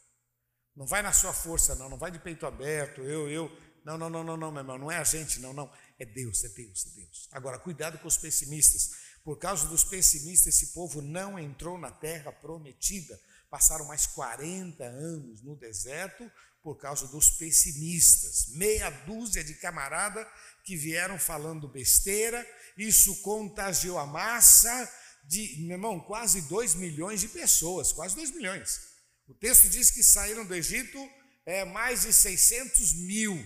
Não 0.80 0.86
vai 0.86 1.02
na 1.02 1.12
sua 1.12 1.34
força, 1.34 1.76
não, 1.76 1.90
não 1.90 1.98
vai 1.98 2.10
de 2.10 2.20
peito 2.20 2.46
aberto, 2.46 3.02
eu, 3.02 3.30
eu. 3.30 3.52
Não, 3.84 3.98
não, 3.98 4.10
não, 4.10 4.24
não, 4.24 4.38
não, 4.38 4.50
meu 4.50 4.62
irmão, 4.62 4.78
não 4.78 4.90
é 4.90 4.98
a 4.98 5.04
gente, 5.04 5.42
não, 5.42 5.52
não. 5.52 5.70
É 6.00 6.06
Deus, 6.06 6.42
é 6.46 6.48
Deus, 6.48 6.86
é 6.86 6.90
Deus. 7.02 7.28
Agora, 7.34 7.60
cuidado 7.60 8.00
com 8.00 8.08
os 8.08 8.16
pessimistas. 8.16 8.92
Por 9.22 9.38
causa 9.38 9.68
dos 9.68 9.84
pessimistas, 9.84 10.56
esse 10.56 10.68
povo 10.68 11.02
não 11.02 11.38
entrou 11.38 11.78
na 11.78 11.92
terra 11.92 12.32
prometida. 12.32 13.20
Passaram 13.50 13.84
mais 13.84 14.08
40 14.08 14.82
anos 14.86 15.42
no 15.42 15.54
deserto 15.58 16.32
por 16.64 16.78
causa 16.78 17.08
dos 17.08 17.30
pessimistas. 17.32 18.48
Meia 18.56 18.90
dúzia 18.90 19.44
de 19.44 19.56
camarada 19.56 20.26
que 20.64 20.78
vieram 20.78 21.20
falando 21.20 21.68
besteira, 21.68 22.48
isso 22.78 23.22
contagiou 23.22 23.98
a 23.98 24.06
massa 24.06 24.90
de, 25.26 25.58
meu 25.60 25.76
irmão, 25.76 26.00
quase 26.00 26.44
2 26.44 26.76
milhões 26.76 27.20
de 27.20 27.28
pessoas, 27.28 27.92
quase 27.92 28.16
2 28.16 28.32
milhões. 28.32 28.88
O 29.30 29.34
texto 29.36 29.70
diz 29.70 29.92
que 29.92 30.02
saíram 30.02 30.44
do 30.44 30.56
Egito 30.56 30.98
é, 31.46 31.64
mais 31.64 32.02
de 32.02 32.12
600 32.12 32.94
mil. 32.94 33.38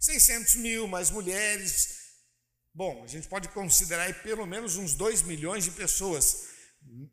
600 0.00 0.56
mil, 0.56 0.88
mais 0.88 1.10
mulheres. 1.10 1.96
Bom, 2.74 3.04
a 3.04 3.06
gente 3.06 3.28
pode 3.28 3.48
considerar 3.50 4.02
aí 4.02 4.14
pelo 4.14 4.44
menos 4.44 4.74
uns 4.74 4.94
2 4.94 5.22
milhões 5.22 5.62
de 5.62 5.70
pessoas. 5.70 6.48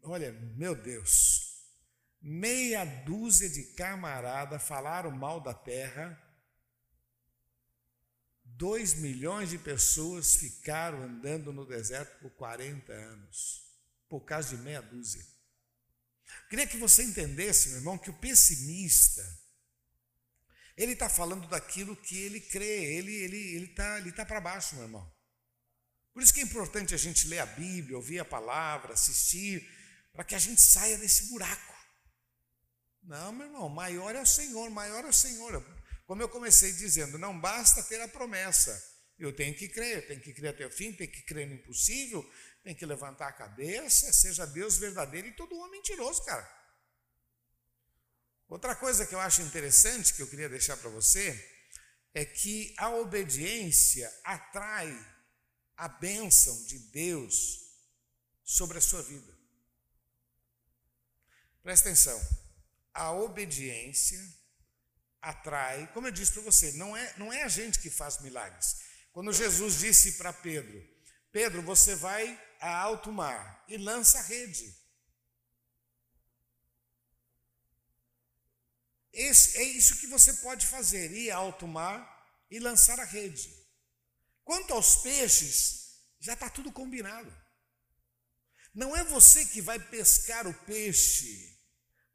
Olha, 0.01 0.31
meu 0.57 0.73
Deus, 0.73 1.61
meia 2.19 2.83
dúzia 2.83 3.47
de 3.47 3.61
camarada 3.75 4.57
falaram 4.57 5.11
mal 5.11 5.39
da 5.39 5.53
terra, 5.53 6.19
dois 8.43 8.95
milhões 8.95 9.51
de 9.51 9.59
pessoas 9.59 10.35
ficaram 10.35 11.03
andando 11.03 11.53
no 11.53 11.63
deserto 11.63 12.19
por 12.21 12.31
40 12.31 12.91
anos, 12.91 13.63
por 14.09 14.21
causa 14.21 14.55
de 14.55 14.63
meia 14.63 14.81
dúzia. 14.81 15.34
Queria 16.49 16.67
que 16.67 16.77
você 16.77 17.03
entendesse, 17.03 17.69
meu 17.69 17.77
irmão, 17.77 17.97
que 17.97 18.09
o 18.09 18.19
pessimista, 18.19 19.23
ele 20.77 20.93
está 20.93 21.09
falando 21.09 21.47
daquilo 21.47 21.95
que 21.95 22.17
ele 22.17 22.39
crê, 22.39 22.95
ele 22.95 23.11
está 23.11 23.97
ele, 23.97 24.01
ele 24.03 24.11
tá, 24.11 24.17
tá 24.17 24.25
para 24.25 24.41
baixo, 24.41 24.75
meu 24.75 24.85
irmão. 24.85 25.15
Por 26.13 26.23
isso 26.23 26.33
que 26.33 26.39
é 26.39 26.43
importante 26.43 26.93
a 26.93 26.97
gente 26.97 27.27
ler 27.27 27.39
a 27.39 27.45
Bíblia, 27.45 27.97
ouvir 27.97 28.19
a 28.19 28.25
palavra, 28.25 28.93
assistir, 28.93 29.69
para 30.13 30.23
que 30.23 30.35
a 30.35 30.39
gente 30.39 30.61
saia 30.61 30.97
desse 30.97 31.27
buraco. 31.27 31.75
Não, 33.03 33.33
meu 33.33 33.47
irmão, 33.47 33.67
maior 33.69 34.15
é 34.15 34.21
o 34.21 34.25
Senhor, 34.25 34.69
maior 34.69 35.03
é 35.03 35.09
o 35.09 35.13
Senhor. 35.13 35.63
Como 36.05 36.21
eu 36.21 36.29
comecei 36.29 36.71
dizendo, 36.71 37.17
não 37.17 37.39
basta 37.39 37.83
ter 37.83 37.99
a 38.01 38.07
promessa. 38.07 38.81
Eu 39.17 39.33
tenho 39.35 39.53
que 39.55 39.67
crer, 39.67 39.97
eu 39.97 40.07
tenho 40.07 40.21
que 40.21 40.33
crer 40.33 40.49
até 40.49 40.65
o 40.65 40.71
fim, 40.71 40.91
tenho 40.91 41.11
que 41.11 41.21
crer 41.23 41.47
no 41.47 41.55
impossível, 41.55 42.27
tenho 42.65 42.75
que 42.75 42.85
levantar 42.85 43.27
a 43.29 43.31
cabeça, 43.31 44.11
seja 44.11 44.45
Deus 44.45 44.77
verdadeiro 44.77 45.27
e 45.27 45.35
todo 45.35 45.55
homem 45.55 45.79
mentiroso, 45.79 46.25
cara. 46.25 46.45
Outra 48.49 48.75
coisa 48.75 49.05
que 49.05 49.15
eu 49.15 49.19
acho 49.19 49.41
interessante, 49.41 50.13
que 50.13 50.21
eu 50.21 50.27
queria 50.27 50.49
deixar 50.49 50.75
para 50.75 50.89
você, 50.89 51.33
é 52.13 52.25
que 52.25 52.75
a 52.77 52.89
obediência 52.89 54.11
atrai 54.23 54.91
a 55.77 55.87
bênção 55.87 56.65
de 56.65 56.79
Deus 56.91 57.61
sobre 58.43 58.79
a 58.79 58.81
sua 58.81 59.01
vida. 59.01 59.33
Presta 61.61 61.87
atenção 61.87 62.19
a 62.95 63.11
obediência 63.11 64.17
atrai, 65.21 65.91
como 65.93 66.07
eu 66.07 66.11
disse 66.11 66.31
para 66.31 66.43
você, 66.43 66.71
não 66.73 66.95
é, 66.95 67.13
não 67.17 67.31
é 67.33 67.43
a 67.43 67.49
gente 67.49 67.79
que 67.79 67.89
faz 67.89 68.21
milagres. 68.21 68.77
Quando 69.11 69.33
Jesus 69.33 69.79
disse 69.79 70.13
para 70.13 70.31
Pedro: 70.31 70.81
Pedro, 71.31 71.61
você 71.61 71.93
vai 71.95 72.41
a 72.67 72.77
alto 72.77 73.11
mar 73.11 73.63
e 73.67 73.77
lança 73.77 74.19
a 74.19 74.21
rede. 74.21 74.75
Esse, 79.11 79.57
é 79.57 79.63
isso 79.63 79.99
que 79.99 80.07
você 80.07 80.33
pode 80.33 80.67
fazer: 80.67 81.11
ir 81.11 81.31
a 81.31 81.37
alto 81.37 81.67
mar 81.67 81.99
e 82.49 82.59
lançar 82.59 82.99
a 82.99 83.05
rede. 83.05 83.49
Quanto 84.43 84.73
aos 84.73 84.97
peixes, 84.97 85.99
já 86.19 86.33
está 86.33 86.49
tudo 86.49 86.71
combinado. 86.71 87.33
Não 88.73 88.95
é 88.95 89.03
você 89.03 89.45
que 89.45 89.61
vai 89.61 89.79
pescar 89.79 90.45
o 90.47 90.53
peixe 90.65 91.55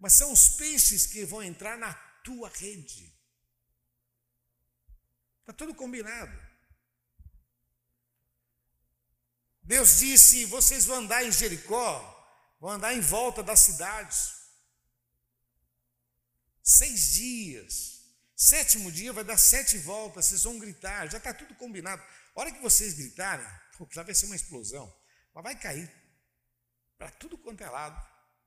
mas 0.00 0.14
são 0.14 0.32
os 0.32 0.48
peixes 0.48 1.06
que 1.06 1.26
vão 1.26 1.42
entrar 1.42 1.76
na 1.76 1.92
tua 2.24 2.48
rede. 2.48 3.14
Está 5.40 5.52
tudo 5.52 5.74
combinado. 5.74 6.49
Deus 9.70 9.98
disse: 9.98 10.46
vocês 10.46 10.84
vão 10.84 10.96
andar 10.96 11.24
em 11.24 11.30
Jericó, 11.30 11.92
vão 12.58 12.70
andar 12.70 12.92
em 12.92 13.00
volta 13.00 13.40
das 13.40 13.60
cidades. 13.60 14.34
Seis 16.60 17.12
dias. 17.12 18.00
Sétimo 18.34 18.90
dia 18.90 19.12
vai 19.12 19.22
dar 19.22 19.36
sete 19.36 19.78
voltas, 19.78 20.26
vocês 20.26 20.42
vão 20.42 20.58
gritar, 20.58 21.08
já 21.08 21.18
está 21.18 21.32
tudo 21.32 21.54
combinado. 21.54 22.02
A 22.34 22.40
hora 22.40 22.50
que 22.50 22.60
vocês 22.60 22.94
gritarem, 22.94 23.46
já 23.92 24.02
vai 24.02 24.12
ser 24.12 24.26
uma 24.26 24.34
explosão, 24.34 24.92
mas 25.32 25.44
vai 25.44 25.54
cair 25.54 25.88
para 26.98 27.12
tudo 27.12 27.38
quanto 27.38 27.62
é 27.62 27.70
lado. 27.70 28.04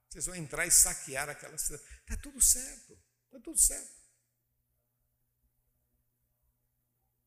Vocês 0.09 0.25
vão 0.25 0.36
entrar 0.36 0.65
e 0.65 0.71
saquear 0.71 1.29
aquela 1.29 1.57
cidade. 1.57 1.83
Está 2.01 2.17
tudo 2.17 2.41
certo, 2.41 2.99
está 3.27 3.39
tudo 3.39 3.57
certo. 3.57 3.93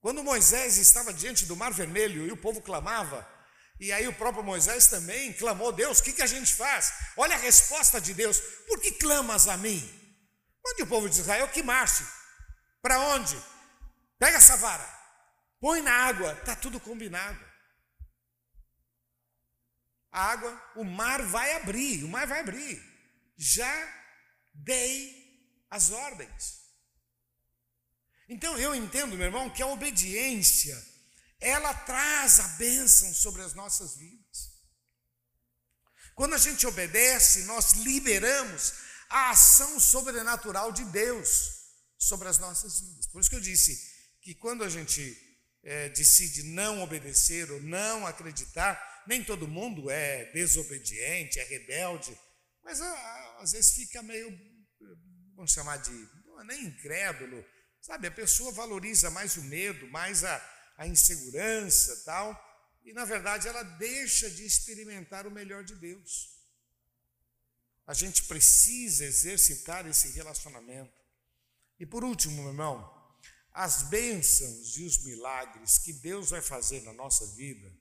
Quando 0.02 0.22
Moisés 0.22 0.76
estava 0.76 1.14
diante 1.14 1.46
do 1.46 1.56
Mar 1.56 1.72
Vermelho 1.72 2.26
e 2.26 2.32
o 2.32 2.36
povo 2.36 2.60
clamava, 2.60 3.35
e 3.78 3.92
aí 3.92 4.08
o 4.08 4.12
próprio 4.12 4.44
Moisés 4.44 4.86
também 4.86 5.32
clamou: 5.32 5.72
Deus, 5.72 6.00
o 6.00 6.02
que, 6.02 6.12
que 6.12 6.22
a 6.22 6.26
gente 6.26 6.54
faz? 6.54 6.92
Olha 7.16 7.34
a 7.34 7.38
resposta 7.38 8.00
de 8.00 8.14
Deus: 8.14 8.40
Por 8.66 8.80
que 8.80 8.92
clamas 8.92 9.48
a 9.48 9.56
mim? 9.56 9.82
Onde 10.66 10.82
o 10.82 10.86
povo 10.86 11.08
de 11.08 11.20
Israel 11.20 11.48
que 11.48 11.62
marche. 11.62 12.04
Para 12.82 12.98
onde? 12.98 13.36
Pega 14.18 14.38
essa 14.38 14.56
vara, 14.56 14.88
põe 15.60 15.82
na 15.82 15.92
água, 15.92 16.32
está 16.32 16.56
tudo 16.56 16.80
combinado 16.80 17.46
a 20.16 20.32
água, 20.32 20.72
o 20.76 20.82
mar 20.82 21.20
vai 21.22 21.52
abrir, 21.52 22.02
o 22.02 22.08
mar 22.08 22.26
vai 22.26 22.40
abrir. 22.40 22.82
Já 23.36 23.70
dei 24.54 25.14
as 25.70 25.90
ordens. 25.90 26.62
Então 28.26 28.56
eu 28.56 28.74
entendo, 28.74 29.14
meu 29.14 29.26
irmão, 29.26 29.50
que 29.50 29.62
a 29.62 29.66
obediência, 29.66 30.74
ela 31.46 31.72
traz 31.72 32.40
a 32.40 32.48
bênção 32.58 33.14
sobre 33.14 33.40
as 33.40 33.54
nossas 33.54 33.96
vidas. 33.96 34.50
Quando 36.16 36.34
a 36.34 36.38
gente 36.38 36.66
obedece, 36.66 37.44
nós 37.44 37.72
liberamos 37.74 38.72
a 39.08 39.30
ação 39.30 39.78
sobrenatural 39.78 40.72
de 40.72 40.84
Deus 40.86 41.28
sobre 41.96 42.26
as 42.26 42.38
nossas 42.38 42.80
vidas. 42.80 43.06
Por 43.06 43.20
isso 43.20 43.30
que 43.30 43.36
eu 43.36 43.40
disse 43.40 43.80
que 44.20 44.34
quando 44.34 44.64
a 44.64 44.68
gente 44.68 45.16
é, 45.62 45.88
decide 45.90 46.42
não 46.42 46.82
obedecer 46.82 47.48
ou 47.52 47.62
não 47.62 48.04
acreditar, 48.04 49.04
nem 49.06 49.22
todo 49.22 49.46
mundo 49.46 49.88
é 49.88 50.24
desobediente, 50.32 51.38
é 51.38 51.44
rebelde, 51.44 52.18
mas 52.64 52.80
ah, 52.80 53.38
às 53.40 53.52
vezes 53.52 53.70
fica 53.70 54.02
meio, 54.02 54.36
vamos 55.36 55.52
chamar 55.52 55.76
de, 55.76 55.92
nem 56.44 56.64
incrédulo, 56.64 57.44
sabe? 57.80 58.08
A 58.08 58.10
pessoa 58.10 58.50
valoriza 58.50 59.10
mais 59.10 59.36
o 59.36 59.42
medo, 59.42 59.86
mais 59.88 60.24
a, 60.24 60.55
a 60.76 60.86
insegurança 60.86 62.04
tal, 62.04 62.34
e 62.84 62.92
na 62.92 63.04
verdade 63.04 63.48
ela 63.48 63.62
deixa 63.62 64.30
de 64.30 64.44
experimentar 64.44 65.26
o 65.26 65.30
melhor 65.30 65.64
de 65.64 65.74
Deus. 65.74 66.34
a 67.86 67.94
gente 67.94 68.24
precisa 68.24 69.04
exercitar 69.04 69.86
esse 69.86 70.08
relacionamento. 70.08 71.00
E 71.78 71.86
por 71.86 72.02
último, 72.02 72.42
meu 72.42 72.48
irmão, 72.48 72.96
as 73.52 73.84
bênçãos 73.84 74.76
e 74.76 74.82
os 74.82 74.98
milagres 75.04 75.78
que 75.78 75.92
Deus 75.92 76.30
vai 76.30 76.42
fazer 76.42 76.82
na 76.82 76.92
nossa 76.92 77.24
vida 77.28 77.72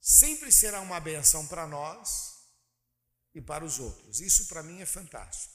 sempre 0.00 0.52
será 0.52 0.80
uma 0.80 1.00
benção 1.00 1.46
para 1.48 1.66
nós 1.66 2.36
e 3.34 3.40
para 3.40 3.64
os 3.64 3.80
outros. 3.80 4.20
Isso 4.20 4.46
para 4.46 4.62
mim 4.62 4.80
é 4.80 4.86
fantástico. 4.86 5.54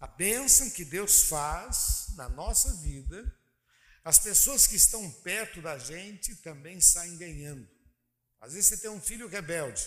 A 0.00 0.06
bênção 0.08 0.68
que 0.70 0.84
Deus 0.84 1.22
faz 1.22 2.08
na 2.16 2.28
nossa 2.28 2.74
vida, 2.78 3.35
as 4.06 4.20
pessoas 4.20 4.68
que 4.68 4.76
estão 4.76 5.10
perto 5.10 5.60
da 5.60 5.76
gente 5.78 6.36
também 6.36 6.80
saem 6.80 7.16
ganhando. 7.16 7.68
Às 8.40 8.52
vezes 8.52 8.68
você 8.68 8.76
tem 8.76 8.88
um 8.88 9.00
filho 9.00 9.26
rebelde, 9.26 9.84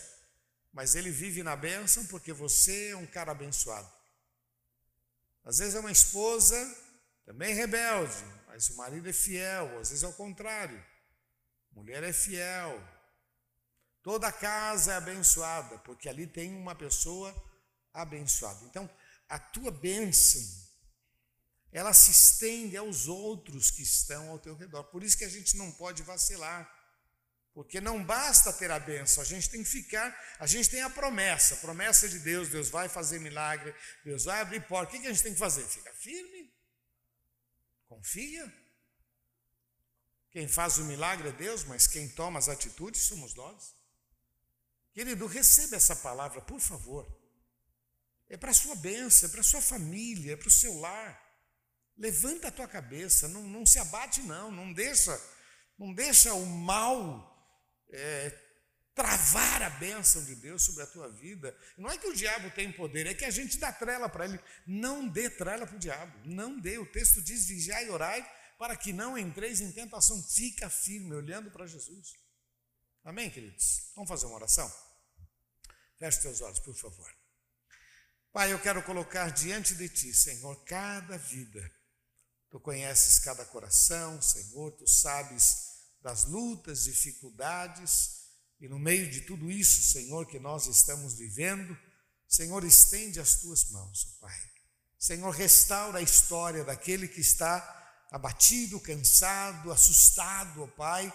mas 0.74 0.94
ele 0.94 1.10
vive 1.10 1.42
na 1.42 1.56
bênção 1.56 2.06
porque 2.08 2.34
você 2.34 2.90
é 2.90 2.98
um 2.98 3.08
cara 3.08 3.32
abençoado. 3.32 3.90
Às 5.46 5.60
vezes 5.60 5.74
é 5.74 5.80
uma 5.80 5.90
esposa 5.90 6.58
também 7.26 7.54
rebelde, 7.54 8.22
mas 8.48 8.68
o 8.68 8.76
marido 8.76 9.08
é 9.08 9.14
fiel, 9.14 9.80
às 9.80 9.88
vezes 9.88 10.04
é 10.04 10.08
o 10.10 10.14
contrário. 10.14 10.86
Mulher 11.72 12.04
é 12.04 12.12
fiel. 12.12 12.78
Toda 14.04 14.34
casa 14.34 14.92
é 14.92 14.96
abençoada, 14.98 15.78
porque 15.78 16.10
ali 16.10 16.28
tem 16.28 16.54
uma 16.54 16.76
pessoa 16.76 17.34
abençoada. 17.94 18.66
Então, 18.66 18.90
a 19.30 19.40
tua 19.40 19.72
bênção, 19.72 20.42
ela 21.72 21.94
se 21.94 22.12
estende 22.12 22.76
aos 22.76 23.08
outros 23.08 23.70
que 23.70 23.84
estão 23.84 24.30
ao 24.30 24.40
teu 24.40 24.56
redor. 24.56 24.84
Por 24.86 25.04
isso 25.04 25.18
que 25.18 25.26
a 25.26 25.30
gente 25.30 25.56
não 25.56 25.72
pode 25.72 26.02
vacilar. 26.04 26.70
Porque 27.54 27.82
não 27.82 28.04
basta 28.04 28.54
ter 28.54 28.72
a 28.72 28.80
bênção, 28.80 29.22
a 29.22 29.26
gente 29.26 29.50
tem 29.50 29.64
que 29.64 29.70
ficar, 29.70 30.16
a 30.40 30.46
gente 30.46 30.70
tem 30.70 30.82
a 30.82 30.90
promessa, 30.90 31.56
a 31.56 31.58
promessa 31.58 32.08
de 32.08 32.20
Deus, 32.20 32.48
Deus 32.48 32.70
vai 32.70 32.88
fazer 32.88 33.20
milagre, 33.20 33.76
Deus 34.06 34.24
vai 34.24 34.40
abrir 34.40 34.66
porta. 34.68 34.96
O 34.96 35.02
que 35.02 35.08
a 35.08 35.12
gente 35.12 35.24
tem 35.24 35.34
que 35.34 35.40
fazer? 35.40 35.64
Fica 35.66 35.92
firme, 35.94 36.54
confia. 37.88 38.54
Quem 40.32 40.48
faz 40.48 40.78
o 40.78 40.86
milagre 40.86 41.30
é 41.30 41.32
Deus, 41.32 41.64
mas 41.64 41.88
quem 41.88 42.08
toma 42.08 42.38
as 42.38 42.48
atitudes 42.48 43.02
somos 43.02 43.34
nós. 43.34 43.76
Querido, 44.94 45.26
receba 45.26 45.76
essa 45.76 45.96
palavra, 45.96 46.42
por 46.42 46.60
favor. 46.60 47.08
É 48.30 48.38
para 48.38 48.52
a 48.52 48.54
sua 48.54 48.76
bênção, 48.76 49.28
é 49.28 49.32
para 49.32 49.42
a 49.42 49.44
sua 49.44 49.62
família, 49.62 50.34
é 50.34 50.38
para 50.38 50.48
o 50.48 50.52
seu 50.52 50.78
lar. 50.80 51.29
Levanta 52.00 52.48
a 52.48 52.52
tua 52.52 52.68
cabeça, 52.68 53.28
não, 53.28 53.44
não 53.44 53.66
se 53.66 53.78
abate, 53.78 54.22
não, 54.22 54.50
não 54.50 54.72
deixa, 54.72 55.22
não 55.78 55.94
deixa 55.94 56.34
o 56.34 56.46
mal 56.46 57.38
é, 57.90 58.30
travar 58.96 59.62
a 59.62 59.70
bênção 59.70 60.24
de 60.24 60.34
Deus 60.36 60.64
sobre 60.64 60.82
a 60.84 60.88
tua 60.88 61.10
vida. 61.10 61.54
Não 61.78 61.90
é 61.90 61.98
que 61.98 62.08
o 62.08 62.16
diabo 62.16 62.50
tem 62.52 62.72
poder, 62.72 63.06
é 63.06 63.14
que 63.14 63.26
a 63.26 63.30
gente 63.30 63.58
dá 63.58 63.74
trela 63.74 64.08
para 64.08 64.24
ele. 64.24 64.40
Não 64.66 65.10
dê 65.10 65.30
trela 65.30 65.68
para 65.68 65.76
o 65.76 65.80
diabo, 65.80 66.18
não 66.24 66.58
dê. 66.58 66.78
O 66.78 66.86
texto 66.86 67.22
diz: 67.22 67.46
vigiai 67.46 67.88
e 67.88 67.90
orai 67.90 68.26
para 68.58 68.78
que 68.78 68.94
não 68.94 69.18
entreis 69.18 69.60
em 69.60 69.72
tentação. 69.72 70.24
Fica 70.24 70.70
firme, 70.70 71.14
olhando 71.16 71.52
para 71.52 71.68
Jesus. 71.68 72.14
Amém, 73.04 73.30
queridos? 73.30 73.92
Vamos 73.94 74.10
fazer 74.10 74.26
uma 74.26 74.36
oração? 74.36 74.74
Feche 75.98 76.22
teus 76.22 76.40
olhos, 76.40 76.60
por 76.60 76.76
favor. 76.76 77.14
Pai, 78.32 78.54
eu 78.54 78.60
quero 78.60 78.84
colocar 78.84 79.32
diante 79.32 79.76
de 79.76 79.90
Ti, 79.90 80.14
Senhor, 80.14 80.64
cada 80.64 81.18
vida. 81.18 81.79
Tu 82.52 82.60
conheces 82.60 83.20
cada 83.20 83.46
coração, 83.46 84.22
Senhor, 84.22 84.72
Tu 84.72 84.88
sabes 84.88 85.70
das 86.02 86.26
lutas, 86.26 86.86
dificuldades, 86.86 88.20
e 88.60 88.68
no 88.68 88.80
meio 88.80 89.10
de 89.10 89.22
tudo 89.22 89.50
isso, 89.50 89.82
Senhor, 89.92 90.26
que 90.26 90.40
nós 90.40 90.66
estamos 90.68 91.14
vivendo, 91.14 91.78
Senhor, 92.28 92.64
estende 92.64 93.20
as 93.20 93.36
tuas 93.36 93.70
mãos, 93.72 94.06
oh 94.06 94.20
Pai. 94.22 94.38
Senhor, 94.98 95.32
restaura 95.32 96.00
a 96.00 96.02
história 96.02 96.64
daquele 96.64 97.08
que 97.08 97.22
está 97.22 97.76
abatido, 98.12 98.80
cansado, 98.80 99.72
assustado, 99.72 100.62
ó 100.62 100.66
oh 100.66 100.68
Pai, 100.68 101.12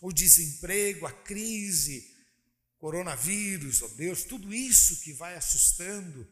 o 0.00 0.12
desemprego, 0.12 1.06
a 1.06 1.12
crise, 1.12 2.06
coronavírus, 2.78 3.80
ó 3.82 3.86
oh 3.86 3.88
Deus, 3.90 4.24
tudo 4.24 4.52
isso 4.52 5.00
que 5.00 5.12
vai 5.14 5.36
assustando, 5.36 6.28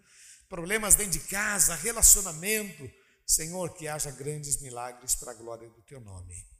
problemas 0.48 0.94
dentro 0.94 1.18
de 1.18 1.26
casa, 1.26 1.74
relacionamento, 1.74 2.90
Senhor, 3.26 3.74
que 3.74 3.88
haja 3.88 4.10
grandes 4.10 4.60
milagres 4.60 5.14
para 5.14 5.32
a 5.32 5.34
glória 5.34 5.68
do 5.68 5.82
teu 5.82 6.00
nome 6.00 6.52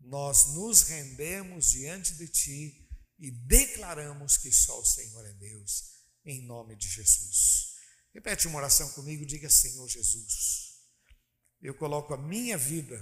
nós 0.00 0.54
nos 0.54 0.82
rendemos 0.82 1.70
diante 1.70 2.14
de 2.14 2.26
Ti 2.26 2.88
e 3.18 3.30
declaramos 3.30 4.38
que 4.38 4.50
só 4.50 4.80
o 4.80 4.84
Senhor 4.84 5.24
é 5.26 5.32
Deus, 5.34 5.92
em 6.24 6.42
nome 6.46 6.74
de 6.76 6.88
Jesus. 6.88 7.74
Repete 8.12 8.46
uma 8.46 8.58
oração 8.58 8.88
comigo, 8.92 9.26
diga: 9.26 9.50
Senhor 9.50 9.86
Jesus, 9.88 10.80
eu 11.60 11.74
coloco 11.74 12.14
a 12.14 12.18
minha 12.18 12.56
vida 12.56 12.98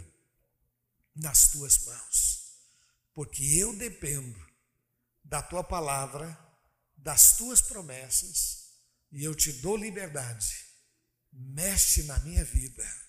nas 1.14 1.48
Tuas 1.48 1.78
mãos, 1.84 2.52
porque 3.14 3.42
eu 3.42 3.76
dependo 3.76 4.38
da 5.22 5.40
Tua 5.40 5.62
palavra, 5.62 6.36
das 6.96 7.36
Tuas 7.36 7.60
promessas, 7.60 8.72
e 9.12 9.22
eu 9.22 9.34
te 9.34 9.52
dou 9.52 9.76
liberdade. 9.76 10.66
Mexe 11.30 12.02
na 12.04 12.18
minha 12.20 12.44
vida 12.44 13.07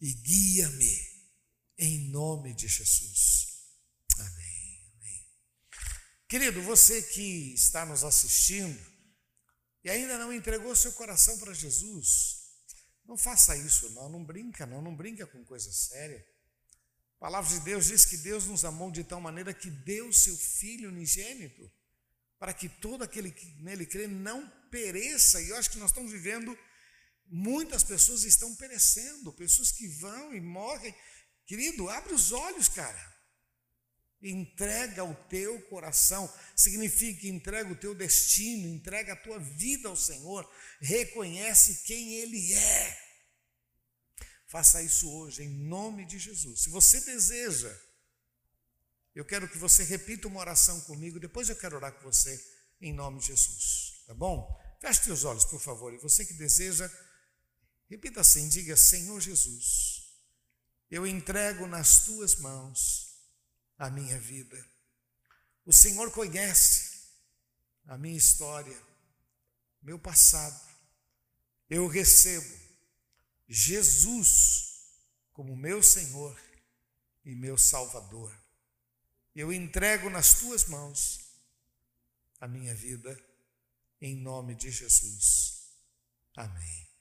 e 0.00 0.12
guia-me 0.12 1.14
em 1.78 2.10
nome 2.10 2.54
de 2.54 2.68
Jesus. 2.68 3.46
Amém, 4.18 4.82
amém. 4.94 5.26
Querido, 6.28 6.62
você 6.62 7.02
que 7.02 7.54
está 7.54 7.84
nos 7.84 8.04
assistindo 8.04 8.78
e 9.82 9.90
ainda 9.90 10.18
não 10.18 10.32
entregou 10.32 10.74
seu 10.74 10.92
coração 10.92 11.38
para 11.38 11.52
Jesus, 11.52 12.44
não 13.04 13.18
faça 13.18 13.56
isso, 13.56 13.90
não, 13.90 14.08
não 14.08 14.24
brinca, 14.24 14.64
não, 14.64 14.80
não 14.80 14.96
brinca 14.96 15.26
com 15.26 15.44
coisa 15.44 15.70
séria. 15.70 16.24
A 17.16 17.20
palavra 17.20 17.58
de 17.58 17.64
Deus 17.64 17.86
diz 17.86 18.04
que 18.04 18.16
Deus 18.16 18.46
nos 18.46 18.64
amou 18.64 18.90
de 18.90 19.04
tal 19.04 19.20
maneira 19.20 19.52
que 19.52 19.70
deu 19.70 20.12
seu 20.12 20.36
Filho 20.36 20.88
unigênito, 20.88 21.70
para 22.38 22.52
que 22.52 22.68
todo 22.68 23.02
aquele 23.02 23.30
que 23.30 23.46
nele 23.62 23.86
crê 23.86 24.06
não 24.06 24.48
pereça. 24.70 25.40
E 25.40 25.50
eu 25.50 25.56
acho 25.56 25.70
que 25.70 25.78
nós 25.78 25.90
estamos 25.90 26.12
vivendo, 26.12 26.56
muitas 27.26 27.82
pessoas 27.82 28.24
estão 28.24 28.54
perecendo, 28.56 29.32
pessoas 29.32 29.72
que 29.72 29.88
vão 29.88 30.34
e 30.34 30.40
morrem 30.40 30.94
Querido, 31.46 31.88
abre 31.90 32.14
os 32.14 32.32
olhos, 32.32 32.68
cara. 32.68 33.14
Entrega 34.22 35.04
o 35.04 35.14
teu 35.28 35.60
coração, 35.68 36.32
significa 36.56 37.26
entrega 37.26 37.70
o 37.70 37.76
teu 37.76 37.94
destino, 37.94 38.66
entrega 38.66 39.12
a 39.12 39.16
tua 39.16 39.38
vida 39.38 39.88
ao 39.88 39.96
Senhor, 39.96 40.50
reconhece 40.80 41.84
quem 41.84 42.14
Ele 42.14 42.54
é. 42.54 42.98
Faça 44.46 44.80
isso 44.80 45.10
hoje, 45.10 45.42
em 45.42 45.50
nome 45.50 46.06
de 46.06 46.18
Jesus. 46.18 46.62
Se 46.62 46.70
você 46.70 47.00
deseja, 47.02 47.76
eu 49.14 49.26
quero 49.26 49.46
que 49.46 49.58
você 49.58 49.84
repita 49.84 50.26
uma 50.26 50.40
oração 50.40 50.80
comigo, 50.82 51.20
depois 51.20 51.50
eu 51.50 51.56
quero 51.56 51.76
orar 51.76 51.92
com 51.92 52.10
você, 52.10 52.42
em 52.80 52.94
nome 52.94 53.20
de 53.20 53.26
Jesus, 53.26 54.04
tá 54.06 54.14
bom? 54.14 54.58
Feche 54.80 55.02
teus 55.02 55.24
olhos, 55.24 55.44
por 55.44 55.60
favor, 55.60 55.92
e 55.92 55.98
você 55.98 56.24
que 56.24 56.34
deseja, 56.34 56.90
repita 57.88 58.20
assim: 58.20 58.48
diga, 58.48 58.76
Senhor 58.76 59.20
Jesus 59.20 59.94
eu 60.94 61.04
entrego 61.04 61.66
nas 61.66 62.04
tuas 62.04 62.36
mãos 62.36 63.18
a 63.76 63.90
minha 63.90 64.16
vida. 64.16 64.56
O 65.64 65.72
Senhor 65.72 66.10
conhece 66.12 67.08
a 67.86 67.98
minha 67.98 68.16
história, 68.16 68.80
meu 69.82 69.98
passado. 69.98 70.72
Eu 71.68 71.88
recebo 71.88 72.56
Jesus 73.48 74.84
como 75.32 75.56
meu 75.56 75.82
Senhor 75.82 76.40
e 77.24 77.34
meu 77.34 77.58
Salvador. 77.58 78.32
Eu 79.34 79.52
entrego 79.52 80.08
nas 80.08 80.34
tuas 80.34 80.66
mãos 80.66 81.18
a 82.38 82.46
minha 82.46 82.72
vida, 82.72 83.20
em 84.00 84.14
nome 84.14 84.54
de 84.54 84.70
Jesus. 84.70 85.74
Amém. 86.36 86.93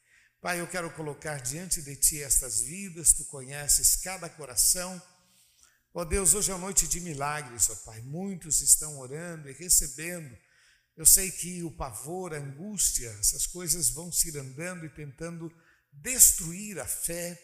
Pai, 0.43 0.59
eu 0.59 0.67
quero 0.67 0.91
colocar 0.91 1.37
diante 1.37 1.81
de 1.81 1.95
Ti 1.95 2.21
estas 2.21 2.59
vidas, 2.59 3.13
Tu 3.13 3.23
conheces 3.23 3.95
cada 3.95 4.27
coração. 4.27 5.01
Ó 5.93 6.01
oh 6.01 6.05
Deus, 6.05 6.33
hoje 6.33 6.51
é 6.51 6.57
noite 6.57 6.85
de 6.85 6.99
milagres, 6.99 7.69
ó 7.69 7.71
oh 7.71 7.75
Pai. 7.77 8.01
Muitos 8.01 8.59
estão 8.59 8.99
orando 8.99 9.49
e 9.49 9.53
recebendo. 9.53 10.37
Eu 10.97 11.05
sei 11.05 11.31
que 11.31 11.63
o 11.63 11.71
pavor, 11.71 12.33
a 12.33 12.39
angústia, 12.39 13.09
essas 13.21 13.47
coisas 13.47 13.91
vão 13.91 14.11
se 14.11 14.37
andando 14.37 14.85
e 14.85 14.89
tentando 14.89 15.49
destruir 15.93 16.77
a 16.77 16.85
fé, 16.85 17.41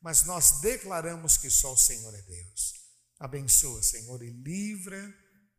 mas 0.00 0.22
nós 0.22 0.60
declaramos 0.60 1.36
que 1.36 1.50
só 1.50 1.72
o 1.72 1.76
Senhor 1.76 2.14
é 2.14 2.22
Deus. 2.22 2.74
Abençoa, 3.18 3.82
Senhor, 3.82 4.22
e 4.22 4.30
livra 4.30 5.12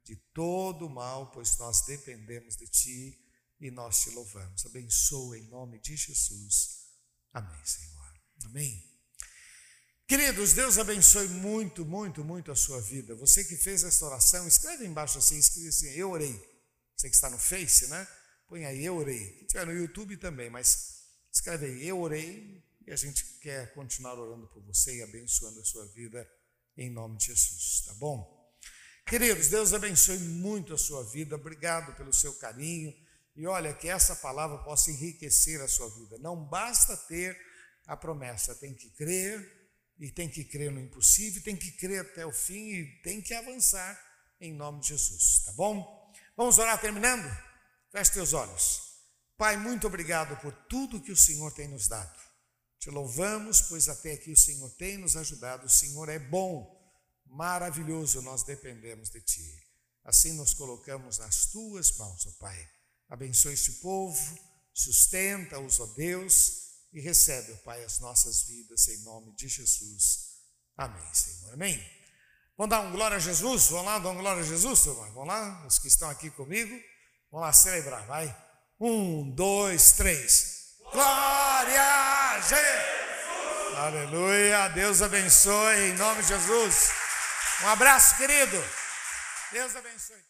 de 0.06 0.16
todo 0.34 0.88
o 0.88 0.90
mal, 0.90 1.32
pois 1.32 1.58
nós 1.58 1.82
dependemos 1.86 2.56
de 2.56 2.66
Ti 2.66 3.27
e 3.60 3.72
nós 3.72 4.02
te 4.02 4.10
louvamos. 4.12 4.66
Abençoa 4.66 5.38
em 5.38 5.48
nome 5.48 5.80
de 5.80 5.96
Jesus. 5.96 6.88
Amém, 7.34 7.66
Senhor. 7.66 8.14
Amém. 8.46 8.88
Queridos, 10.08 10.54
Deus 10.54 10.78
abençoe 10.78 11.28
muito, 11.28 11.86
muito, 11.86 12.24
muito 12.24 12.52
a 12.52 12.56
sua 12.56 12.82
vida. 12.82 13.14
Você 13.16 13.44
que 13.44 13.58
fez 13.58 13.84
essa 13.84 14.06
oração, 14.06 14.48
escreve 14.48 14.86
embaixo 14.86 15.18
assim, 15.18 15.38
escreve 15.38 15.68
assim, 15.68 15.90
eu 15.90 16.12
orei. 16.12 16.34
Você 16.96 17.10
que 17.10 17.16
está 17.16 17.30
no 17.30 17.38
Face, 17.38 17.88
né? 17.88 18.08
Põe 18.48 18.66
aí, 18.66 18.86
eu 18.86 18.96
orei. 18.96 19.20
Quem 19.20 19.48
tiver 19.48 19.66
no 19.66 19.74
YouTube 19.74 20.16
também, 20.18 20.50
mas 20.50 21.04
escreve 21.32 21.66
aí, 21.66 21.88
eu 21.88 22.00
orei. 22.00 22.64
E 22.86 22.92
a 22.92 22.96
gente 22.96 23.26
quer 23.42 23.74
continuar 23.74 24.18
orando 24.18 24.48
por 24.48 24.64
você 24.64 24.98
e 24.98 25.04
abençoando 25.04 25.60
a 25.60 25.66
sua 25.66 25.86
vida 25.88 26.26
em 26.78 26.90
nome 26.90 27.18
de 27.18 27.26
Jesus, 27.26 27.84
tá 27.86 27.94
bom? 27.96 28.38
Queridos, 29.06 29.50
Deus 29.50 29.74
abençoe 29.74 30.20
muito 30.20 30.74
a 30.74 30.78
sua 30.78 31.04
vida. 31.04 31.36
Obrigado 31.36 31.96
pelo 31.98 32.14
seu 32.14 32.34
carinho. 32.36 32.94
E 33.38 33.48
olha, 33.48 33.74
que 33.74 33.88
essa 33.88 34.16
palavra 34.18 34.58
possa 34.58 34.92
enriquecer 34.92 35.62
a 35.62 35.68
sua 35.68 35.90
vida. 35.92 36.18
Não 36.18 36.36
basta 36.44 36.98
ter 36.98 37.38
a 37.86 37.96
promessa, 37.96 38.56
tem 38.56 38.74
que 38.74 38.90
crer, 38.90 39.58
e 40.00 40.12
tem 40.12 40.30
que 40.30 40.44
crer 40.44 40.72
no 40.72 40.80
impossível, 40.80 41.42
tem 41.42 41.56
que 41.56 41.72
crer 41.72 42.02
até 42.02 42.26
o 42.26 42.32
fim 42.32 42.70
e 42.70 43.02
tem 43.02 43.22
que 43.22 43.34
avançar 43.34 44.00
em 44.40 44.54
nome 44.54 44.82
de 44.82 44.90
Jesus, 44.90 45.44
tá 45.46 45.52
bom? 45.54 46.14
Vamos 46.36 46.60
orar 46.60 46.80
terminando? 46.80 47.28
Feche 47.92 48.14
teus 48.14 48.34
olhos. 48.34 48.82
Pai, 49.36 49.58
muito 49.58 49.88
obrigado 49.88 50.40
por 50.40 50.52
tudo 50.68 51.02
que 51.02 51.12
o 51.12 51.18
Senhor 51.18 51.52
tem 51.52 51.68
nos 51.68 51.88
dado. 51.88 52.20
Te 52.80 52.92
louvamos, 52.92 53.62
pois 53.64 53.90
até 53.90 54.14
aqui 54.14 54.32
o 54.32 54.38
Senhor 54.38 54.70
tem 54.76 54.98
nos 54.98 55.16
ajudado. 55.16 55.66
O 55.66 55.70
Senhor 55.70 56.10
é 56.10 56.20
bom, 56.20 56.76
maravilhoso, 57.26 58.22
nós 58.22 58.44
dependemos 58.44 59.10
de 59.10 59.22
Ti. 59.22 59.68
Assim 60.04 60.34
nos 60.34 60.54
colocamos 60.54 61.18
nas 61.18 61.48
Tuas 61.48 61.98
mãos, 61.98 62.28
ó 62.28 62.32
Pai. 62.40 62.77
Abençoe 63.10 63.54
este 63.54 63.74
povo, 63.74 64.38
sustenta-os, 64.74 65.80
ó 65.80 65.86
Deus 65.96 66.68
e 66.94 67.00
recebe, 67.00 67.54
ó 67.54 67.56
Pai, 67.58 67.84
as 67.84 68.00
nossas 68.00 68.44
vidas 68.44 68.88
em 68.88 69.04
nome 69.04 69.34
de 69.36 69.48
Jesus. 69.48 70.28
Amém, 70.76 71.14
Senhor. 71.14 71.54
Amém. 71.54 71.98
Vamos 72.58 72.72
dar 72.72 72.82
um 72.82 72.92
glória 72.92 73.18
a 73.18 73.20
Jesus? 73.20 73.68
Vamos 73.68 73.86
lá, 73.86 74.00
dar 74.00 74.10
um 74.10 74.18
glória 74.18 74.42
a 74.42 74.46
Jesus, 74.46 74.82
turma? 74.82 75.08
Vamos 75.12 75.28
lá, 75.28 75.66
os 75.66 75.80
que 75.80 75.88
estão 75.88 76.10
aqui 76.10 76.30
comigo. 76.32 76.76
Vamos 77.32 77.46
lá 77.46 77.54
celebrar, 77.54 78.06
vai. 78.08 78.36
Um, 78.80 79.30
dois, 79.32 79.94
três. 79.94 80.76
Glória 80.92 81.82
a 81.82 82.40
Jesus! 82.42 83.78
Aleluia. 83.78 84.70
Deus 84.70 85.02
abençoe 85.02 85.90
em 85.90 85.94
nome 85.98 86.22
de 86.24 86.30
Jesus. 86.30 86.90
Um 87.64 87.68
abraço, 87.68 88.18
querido. 88.18 88.64
Deus 89.52 89.76
abençoe. 89.76 90.27